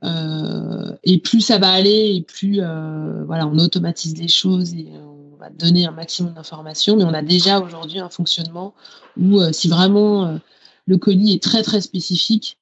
euh, 0.04 0.96
et 1.02 1.18
plus 1.18 1.40
ça 1.40 1.58
va 1.58 1.70
aller, 1.70 2.14
et 2.16 2.22
plus 2.22 2.60
euh, 2.60 3.24
on 3.28 3.58
automatise 3.58 4.16
les 4.16 4.28
choses 4.28 4.74
et 4.74 4.88
on 4.96 5.36
va 5.36 5.50
donner 5.50 5.86
un 5.86 5.90
maximum 5.90 6.34
d'informations. 6.34 6.96
Mais 6.96 7.04
on 7.04 7.14
a 7.14 7.22
déjà 7.22 7.60
aujourd'hui 7.60 7.98
un 7.98 8.08
fonctionnement 8.08 8.74
où 9.16 9.40
euh, 9.40 9.50
si 9.52 9.68
vraiment 9.68 10.26
euh, 10.26 10.38
le 10.86 10.96
colis 10.96 11.34
est 11.34 11.42
très 11.42 11.62
très 11.62 11.80
spécifique, 11.80 12.58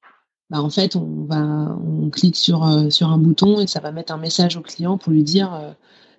bah 0.49 0.61
en 0.61 0.69
fait 0.69 0.95
on 0.95 1.25
va 1.25 1.41
on 1.41 2.09
clique 2.09 2.35
sur 2.35 2.65
euh, 2.65 2.89
un 3.01 3.17
bouton 3.17 3.59
et 3.59 3.67
ça 3.67 3.79
va 3.79 3.91
mettre 3.91 4.13
un 4.13 4.17
message 4.17 4.57
au 4.57 4.61
client 4.61 4.97
pour 4.97 5.11
lui 5.11 5.23
dire 5.23 5.51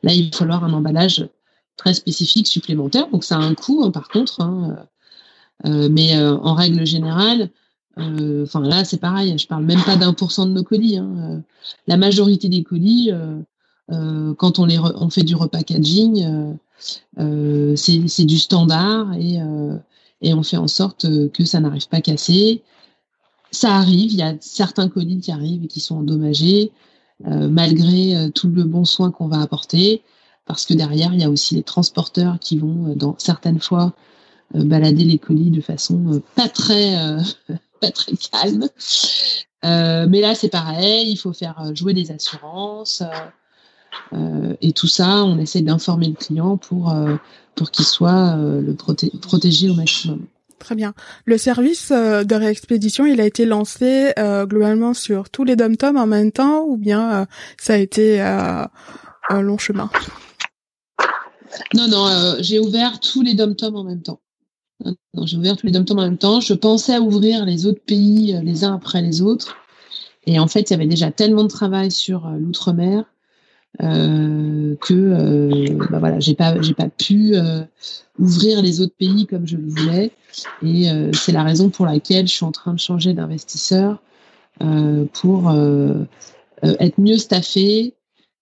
là 0.03 0.13
il 0.13 0.31
va 0.31 0.37
falloir 0.37 0.65
un 0.65 0.73
emballage 0.73 1.29
très 1.77 1.95
spécifique 1.95 2.47
supplémentaire. 2.47 3.09
Donc 3.11 3.25
ça 3.25 3.37
a 3.37 3.41
un 3.41 3.55
coût 3.55 3.83
hein, 3.85 3.91
par 3.91 4.09
contre. 4.09 4.41
Hein, 4.41 4.87
mais 5.65 6.19
en 6.19 6.55
règle 6.55 6.85
générale, 6.85 7.43
euh, 7.43 7.64
enfin 7.97 8.61
là, 8.61 8.85
c'est 8.85 8.99
pareil. 8.99 9.37
Je 9.39 9.47
parle 9.47 9.65
même 9.65 9.83
pas 9.83 9.97
d'un 9.97 10.13
pour 10.13 10.33
cent 10.33 10.47
de 10.47 10.53
nos 10.53 10.65
colis. 10.65 10.99
Hein. 10.99 11.11
Euh, 11.19 11.39
la 11.87 11.97
majorité 11.97 12.49
des 12.49 12.63
colis, 12.63 13.11
euh, 13.13 14.35
quand 14.35 14.59
on 14.59 14.65
les 14.65 14.79
on 14.79 15.11
fait 15.11 15.23
du 15.23 15.35
repackaging, 15.35 16.57
c'est 17.77 18.25
du 18.25 18.39
standard 18.39 19.13
et 19.15 19.39
et 20.23 20.33
on 20.33 20.43
fait 20.43 20.57
en 20.57 20.69
sorte 20.69 21.07
que 21.33 21.45
ça 21.45 21.61
n'arrive 21.61 21.89
pas 21.89 22.01
cassé. 22.01 22.63
Ça 23.51 23.75
arrive, 23.77 24.13
il 24.13 24.19
y 24.19 24.23
a 24.23 24.35
certains 24.41 24.89
colis 24.89 25.21
qui 25.21 25.31
arrivent 25.31 25.65
et 25.65 25.69
qui 25.69 25.81
sont 25.81 25.99
endommagés, 25.99 26.73
malgré 27.25 28.31
tout 28.35 28.49
le 28.49 28.65
bon 28.65 28.85
soin 28.85 29.11
qu'on 29.11 29.29
va 29.29 29.41
apporter, 29.41 30.03
parce 30.47 30.65
que 30.67 30.75
derrière, 30.75 31.13
il 31.13 31.21
y 31.21 31.25
a 31.25 31.31
aussi 31.31 31.55
les 31.55 31.63
transporteurs 31.63 32.39
qui 32.41 32.59
vont, 32.59 32.95
dans 32.97 33.15
certaines 33.19 33.61
fois, 33.61 33.93
balader 34.55 35.05
les 35.05 35.19
colis 35.19 35.51
de 35.51 35.61
façon 35.61 36.23
pas 36.35 36.49
très 36.49 36.97
très 37.95 38.13
calme. 38.17 38.69
Euh, 39.65 40.07
mais 40.09 40.21
là, 40.21 40.35
c'est 40.35 40.49
pareil, 40.49 41.11
il 41.11 41.17
faut 41.17 41.33
faire 41.33 41.59
euh, 41.61 41.75
jouer 41.75 41.95
des 41.95 42.11
assurances. 42.11 43.03
Euh, 44.13 44.55
et 44.61 44.73
tout 44.73 44.89
ça, 44.89 45.25
on 45.25 45.39
essaie 45.39 45.63
d'informer 45.63 46.09
le 46.09 46.15
client 46.15 46.57
pour, 46.57 46.95
pour 47.55 47.71
qu'il 47.71 47.85
soit 47.85 48.37
le 48.37 48.75
protégé 48.75 49.71
au 49.71 49.75
maximum. 49.75 50.27
Très 50.59 50.75
bien. 50.75 50.95
Le 51.27 51.39
service 51.39 51.93
de 51.93 52.35
réexpédition, 52.35 53.07
il 53.07 53.21
a 53.21 53.27
été 53.27 53.45
lancé 53.45 54.13
globalement 54.17 54.95
sur 54.95 55.31
tous 55.31 55.45
les 55.45 55.55
dom 55.55 55.77
en 55.81 56.07
même 56.07 56.33
temps 56.33 56.65
ou 56.65 56.77
bien 56.77 57.27
ça 57.57 57.75
a 57.75 57.77
été 57.77 58.21
un 58.21 59.41
long 59.41 59.59
chemin? 59.59 59.91
Non, 61.75 61.87
non, 61.87 62.37
j'ai 62.41 62.59
ouvert 62.59 62.99
tous 62.99 63.23
les 63.23 63.35
dom 63.35 63.55
en 63.63 63.85
même 63.85 64.03
temps. 64.03 64.21
J'ai 65.25 65.37
ouvert 65.37 65.57
tous 65.57 65.67
les 65.67 65.73
dom 65.73 65.85
en 65.91 66.03
même 66.03 66.19
temps. 66.19 66.41
Je 66.41 66.55
pensais 66.55 66.95
à 66.95 67.01
ouvrir 67.01 67.45
les 67.45 67.67
autres 67.67 67.83
pays 67.85 68.35
euh, 68.35 68.41
les 68.43 68.65
uns 68.65 68.75
après 68.75 69.03
les 69.03 69.23
autres. 69.23 69.57
Et 70.27 70.39
en 70.39 70.47
fait, 70.47 70.71
il 70.71 70.73
y 70.73 70.75
avait 70.75 70.87
déjà 70.87 71.11
tellement 71.11 71.43
de 71.43 71.49
travail 71.49 71.91
sur 71.91 72.27
euh, 72.27 72.37
l'outre-mer 72.39 73.05
euh, 73.83 74.77
que 74.81 74.95
euh, 74.95 75.79
bah 75.91 75.99
voilà, 75.99 76.21
j'ai 76.21 76.35
pas 76.35 76.61
j'ai 76.63 76.75
pas 76.75 76.89
pu 76.89 77.35
euh, 77.35 77.63
ouvrir 78.19 78.63
les 78.63 78.81
autres 78.81 78.95
pays 78.97 79.27
comme 79.27 79.47
je 79.47 79.57
le 79.57 79.69
voulais. 79.69 80.13
Et 80.63 80.91
euh, 80.91 81.11
c'est 81.13 81.33
la 81.33 81.43
raison 81.43 81.71
pour 81.71 81.87
laquelle 81.87 82.29
je 82.29 82.33
suis 82.33 82.45
en 82.45 82.53
train 82.53 82.73
de 82.73 82.79
changer 82.79 83.15
d'investisseur 83.15 84.01
pour 85.13 85.53
être 86.63 86.99
mieux 86.99 87.19
staffé, 87.19 87.95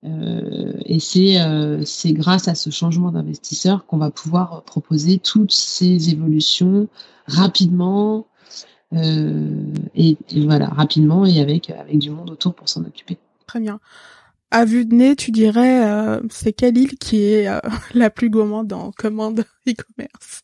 euh, 0.05 0.72
et 0.84 0.98
c'est 0.98 1.40
euh, 1.40 1.84
grâce 2.07 2.48
à 2.48 2.57
ce 2.57 2.70
changement 2.70 3.12
d'investisseur 3.12 3.86
qu'on 3.86 3.98
va 3.98 4.11
pouvoir 4.11 4.62
proposer 4.64 5.18
toutes 5.18 5.53
ces 5.53 6.11
évolutions 6.11 6.88
rapidement 7.26 8.26
euh, 8.94 9.72
et, 9.94 10.16
voilà 10.44 10.66
rapidement 10.66 11.24
et 11.24 11.40
avec 11.40 11.70
avec 11.70 11.98
du 11.98 12.11
monde 12.11 12.30
autour 12.30 12.55
pour 12.55 12.68
s'en 12.68 12.82
occuper. 12.82 13.16
Très 13.46 13.61
bien. 13.61 13.78
À 14.50 14.64
vue 14.64 14.84
de 14.84 14.94
nez, 14.94 15.14
tu 15.14 15.30
dirais 15.30 15.88
euh, 15.88 16.20
c'est 16.30 16.53
quelle 16.53 16.76
île 16.76 16.98
qui 16.98 17.22
est 17.22 17.48
la 17.94 18.11
plus 18.11 18.28
gourmande 18.28 18.72
en 18.72 18.90
commande 18.90 19.44
e-commerce? 19.68 20.40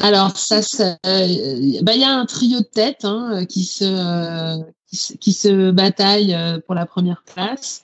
Alors 0.00 0.36
ça, 0.36 0.60
bah, 1.02 1.24
il 1.24 1.80
bah, 1.82 1.94
y 1.94 2.04
a 2.04 2.12
un 2.16 2.26
trio 2.26 2.60
de 2.60 2.64
tête 2.64 3.04
hein, 3.04 3.44
qui 3.46 3.64
se 3.64 4.62
qui 5.18 5.32
se 5.32 5.72
bataille 5.72 6.36
pour 6.66 6.76
la 6.76 6.86
première 6.86 7.22
place. 7.24 7.83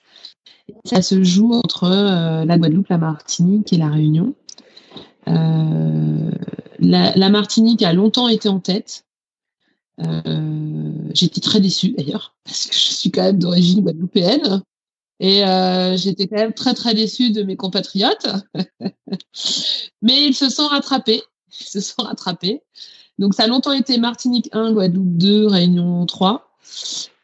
Ça 0.84 1.02
se 1.02 1.22
joue 1.22 1.52
entre 1.52 1.84
euh, 1.84 2.44
la 2.44 2.58
Guadeloupe, 2.58 2.88
la 2.88 2.98
Martinique 2.98 3.72
et 3.72 3.76
la 3.76 3.88
Réunion. 3.88 4.34
Euh, 5.28 6.30
la, 6.78 7.28
Martinique 7.28 7.82
a 7.82 7.92
longtemps 7.92 8.28
été 8.28 8.48
en 8.48 8.60
tête. 8.60 9.04
Euh, 10.00 10.92
j'étais 11.12 11.40
très 11.40 11.60
déçue 11.60 11.90
d'ailleurs, 11.90 12.34
parce 12.44 12.66
que 12.66 12.74
je 12.74 12.92
suis 12.92 13.10
quand 13.10 13.22
même 13.22 13.38
d'origine 13.38 13.82
guadeloupéenne. 13.82 14.62
Et 15.22 15.42
j'étais 15.96 16.28
quand 16.28 16.36
même 16.36 16.54
très 16.54 16.72
très 16.72 16.94
déçue 16.94 17.30
de 17.30 17.42
mes 17.42 17.56
compatriotes. 17.56 18.26
Mais 20.02 20.24
ils 20.26 20.34
se 20.34 20.48
sont 20.48 20.66
rattrapés. 20.66 21.22
Ils 21.60 21.66
se 21.66 21.80
sont 21.80 22.02
rattrapés. 22.02 22.62
Donc 23.18 23.34
ça 23.34 23.44
a 23.44 23.46
longtemps 23.46 23.72
été 23.72 23.98
Martinique 23.98 24.48
1, 24.52 24.72
Guadeloupe 24.72 25.18
2, 25.18 25.46
Réunion 25.46 26.06
3. 26.06 26.49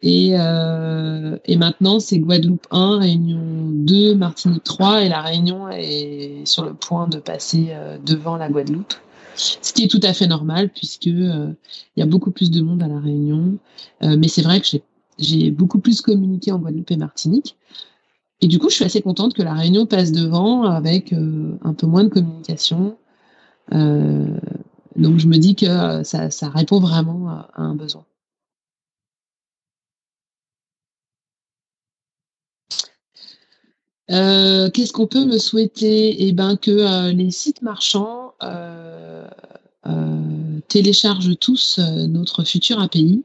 Et, 0.03 0.35
euh, 0.39 1.39
et 1.47 1.57
maintenant, 1.57 2.01
c'est 2.01 2.19
Guadeloupe 2.19 2.67
1, 2.71 2.99
Réunion 2.99 3.41
2, 3.41 4.15
Martinique 4.15 4.65
3, 4.65 5.03
et 5.03 5.09
la 5.09 5.23
Réunion 5.23 5.69
est 5.69 6.45
sur 6.45 6.65
le 6.65 6.75
point 6.75 7.09
de 7.09 7.19
passer 7.19 7.69
euh, 7.71 7.99
devant 7.99 8.37
la 8.37 8.49
Guadeloupe. 8.49 8.95
Ce 9.35 9.73
qui 9.73 9.85
est 9.85 9.89
tout 9.89 10.01
à 10.03 10.13
fait 10.15 10.27
normal, 10.27 10.71
puisque 10.71 11.09
euh, 11.09 11.53
il 11.97 12.01
y 12.01 12.03
a 12.03 12.07
beaucoup 12.07 12.31
plus 12.31 12.51
de 12.51 12.63
monde 12.63 12.83
à 12.83 12.89
la 12.89 13.01
Réunion. 13.01 13.59
Mais 14.01 14.29
c'est 14.29 14.43
vrai 14.43 14.61
que 14.61 14.67
j'ai 15.19 15.51
beaucoup 15.51 15.79
plus 15.79 16.01
communiqué 16.01 16.53
en 16.53 16.59
Guadeloupe 16.59 16.91
et 16.91 16.97
Martinique. 16.97 17.57
Et 18.41 18.49
du 18.49 18.59
coup, 18.59 18.71
je 18.71 18.77
suis 18.77 18.85
assez 18.85 19.03
contente 19.03 19.35
que 19.35 19.43
la 19.43 19.55
Réunion 19.55 19.87
passe 19.87 20.13
devant 20.13 20.63
avec 20.65 21.13
un 21.13 21.75
peu 21.75 21.87
moins 21.87 22.05
de 22.05 22.09
communication. 22.09 22.97
donc, 23.73 25.19
je 25.19 25.27
me 25.27 25.37
dis 25.37 25.55
que 25.55 26.03
ça, 26.03 26.49
répond 26.49 26.81
vraiment 26.81 27.29
à 27.29 27.51
un 27.57 27.75
besoin. 27.75 28.05
Euh, 34.11 34.71
qu'est-ce 34.71 34.93
qu'on 34.93 35.07
peut 35.07 35.25
me 35.25 35.39
souhaiter? 35.39 36.27
Eh 36.29 36.33
ben 36.33 36.57
que 36.57 36.71
euh, 36.71 37.13
les 37.13 37.31
sites 37.31 37.63
marchands 37.63 38.35
euh, 38.43 39.27
téléchargent 40.69 41.37
tous 41.39 41.79
notre 41.79 42.45
futur 42.45 42.81
API. 42.81 43.25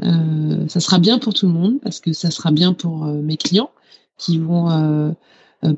ça 0.00 0.80
sera 0.80 0.98
bien 0.98 1.18
pour 1.18 1.34
tout 1.34 1.46
le 1.46 1.52
monde 1.52 1.78
parce 1.82 2.00
que 2.00 2.12
ça 2.12 2.30
sera 2.30 2.50
bien 2.50 2.72
pour 2.72 3.04
mes 3.04 3.36
clients 3.36 3.70
qui 4.16 4.38
vont 4.38 5.14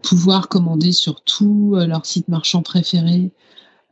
pouvoir 0.02 0.48
commander 0.48 0.92
sur 0.92 1.22
tous 1.22 1.74
leurs 1.74 2.06
sites 2.06 2.28
marchands 2.28 2.62
préférés 2.62 3.32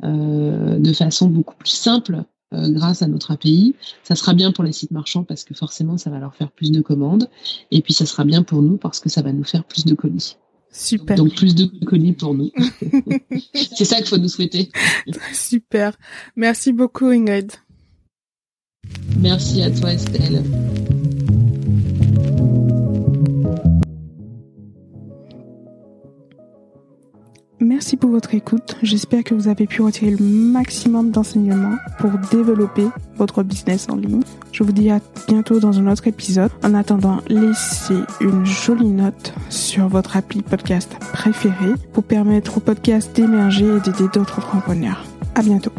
de 0.02 0.92
façon 0.92 1.26
beaucoup 1.26 1.56
plus 1.56 1.70
simple 1.70 2.22
euh, 2.54 2.68
grâce 2.70 3.02
à 3.02 3.06
notre 3.06 3.32
API. 3.32 3.74
Ça 4.02 4.14
sera 4.14 4.34
bien 4.34 4.52
pour 4.52 4.64
les 4.64 4.72
sites 4.72 4.90
marchands 4.90 5.24
parce 5.24 5.44
que 5.44 5.54
forcément, 5.54 5.98
ça 5.98 6.10
va 6.10 6.18
leur 6.18 6.34
faire 6.34 6.50
plus 6.50 6.70
de 6.70 6.80
commandes. 6.80 7.28
Et 7.70 7.82
puis, 7.82 7.92
ça 7.92 8.06
sera 8.06 8.24
bien 8.24 8.42
pour 8.42 8.62
nous 8.62 8.76
parce 8.76 9.00
que 9.00 9.08
ça 9.08 9.22
va 9.22 9.32
nous 9.32 9.44
faire 9.44 9.64
plus 9.64 9.84
de 9.84 9.94
colis. 9.94 10.36
Super. 10.70 11.16
Donc, 11.16 11.34
plus 11.34 11.54
de 11.54 11.66
colis 11.84 12.12
pour 12.12 12.34
nous. 12.34 12.50
C'est 13.54 13.84
ça 13.84 13.96
qu'il 13.96 14.06
faut 14.06 14.18
nous 14.18 14.28
souhaiter. 14.28 14.70
Super. 15.32 15.96
Merci 16.36 16.72
beaucoup, 16.72 17.06
Ingrid. 17.06 17.52
Merci 19.18 19.62
à 19.62 19.70
toi, 19.70 19.92
Estelle. 19.92 20.42
Merci 27.64 27.96
pour 27.96 28.10
votre 28.10 28.34
écoute. 28.34 28.76
J'espère 28.82 29.24
que 29.24 29.34
vous 29.34 29.48
avez 29.48 29.66
pu 29.66 29.80
retirer 29.80 30.10
le 30.10 30.22
maximum 30.22 31.10
d'enseignements 31.10 31.76
pour 31.98 32.10
développer 32.30 32.84
votre 33.16 33.42
business 33.42 33.88
en 33.88 33.96
ligne. 33.96 34.20
Je 34.52 34.62
vous 34.62 34.72
dis 34.72 34.90
à 34.90 35.00
bientôt 35.28 35.60
dans 35.60 35.78
un 35.78 35.90
autre 35.90 36.06
épisode. 36.06 36.50
En 36.62 36.74
attendant, 36.74 37.22
laissez 37.26 37.96
une 38.20 38.44
jolie 38.44 38.90
note 38.90 39.32
sur 39.48 39.88
votre 39.88 40.18
appli 40.18 40.42
podcast 40.42 40.94
préféré 41.14 41.72
pour 41.94 42.04
permettre 42.04 42.58
au 42.58 42.60
podcast 42.60 43.16
d'émerger 43.16 43.64
et 43.64 43.80
d'aider 43.80 44.08
d'autres 44.12 44.40
entrepreneurs. 44.40 45.02
À 45.34 45.42
bientôt. 45.42 45.72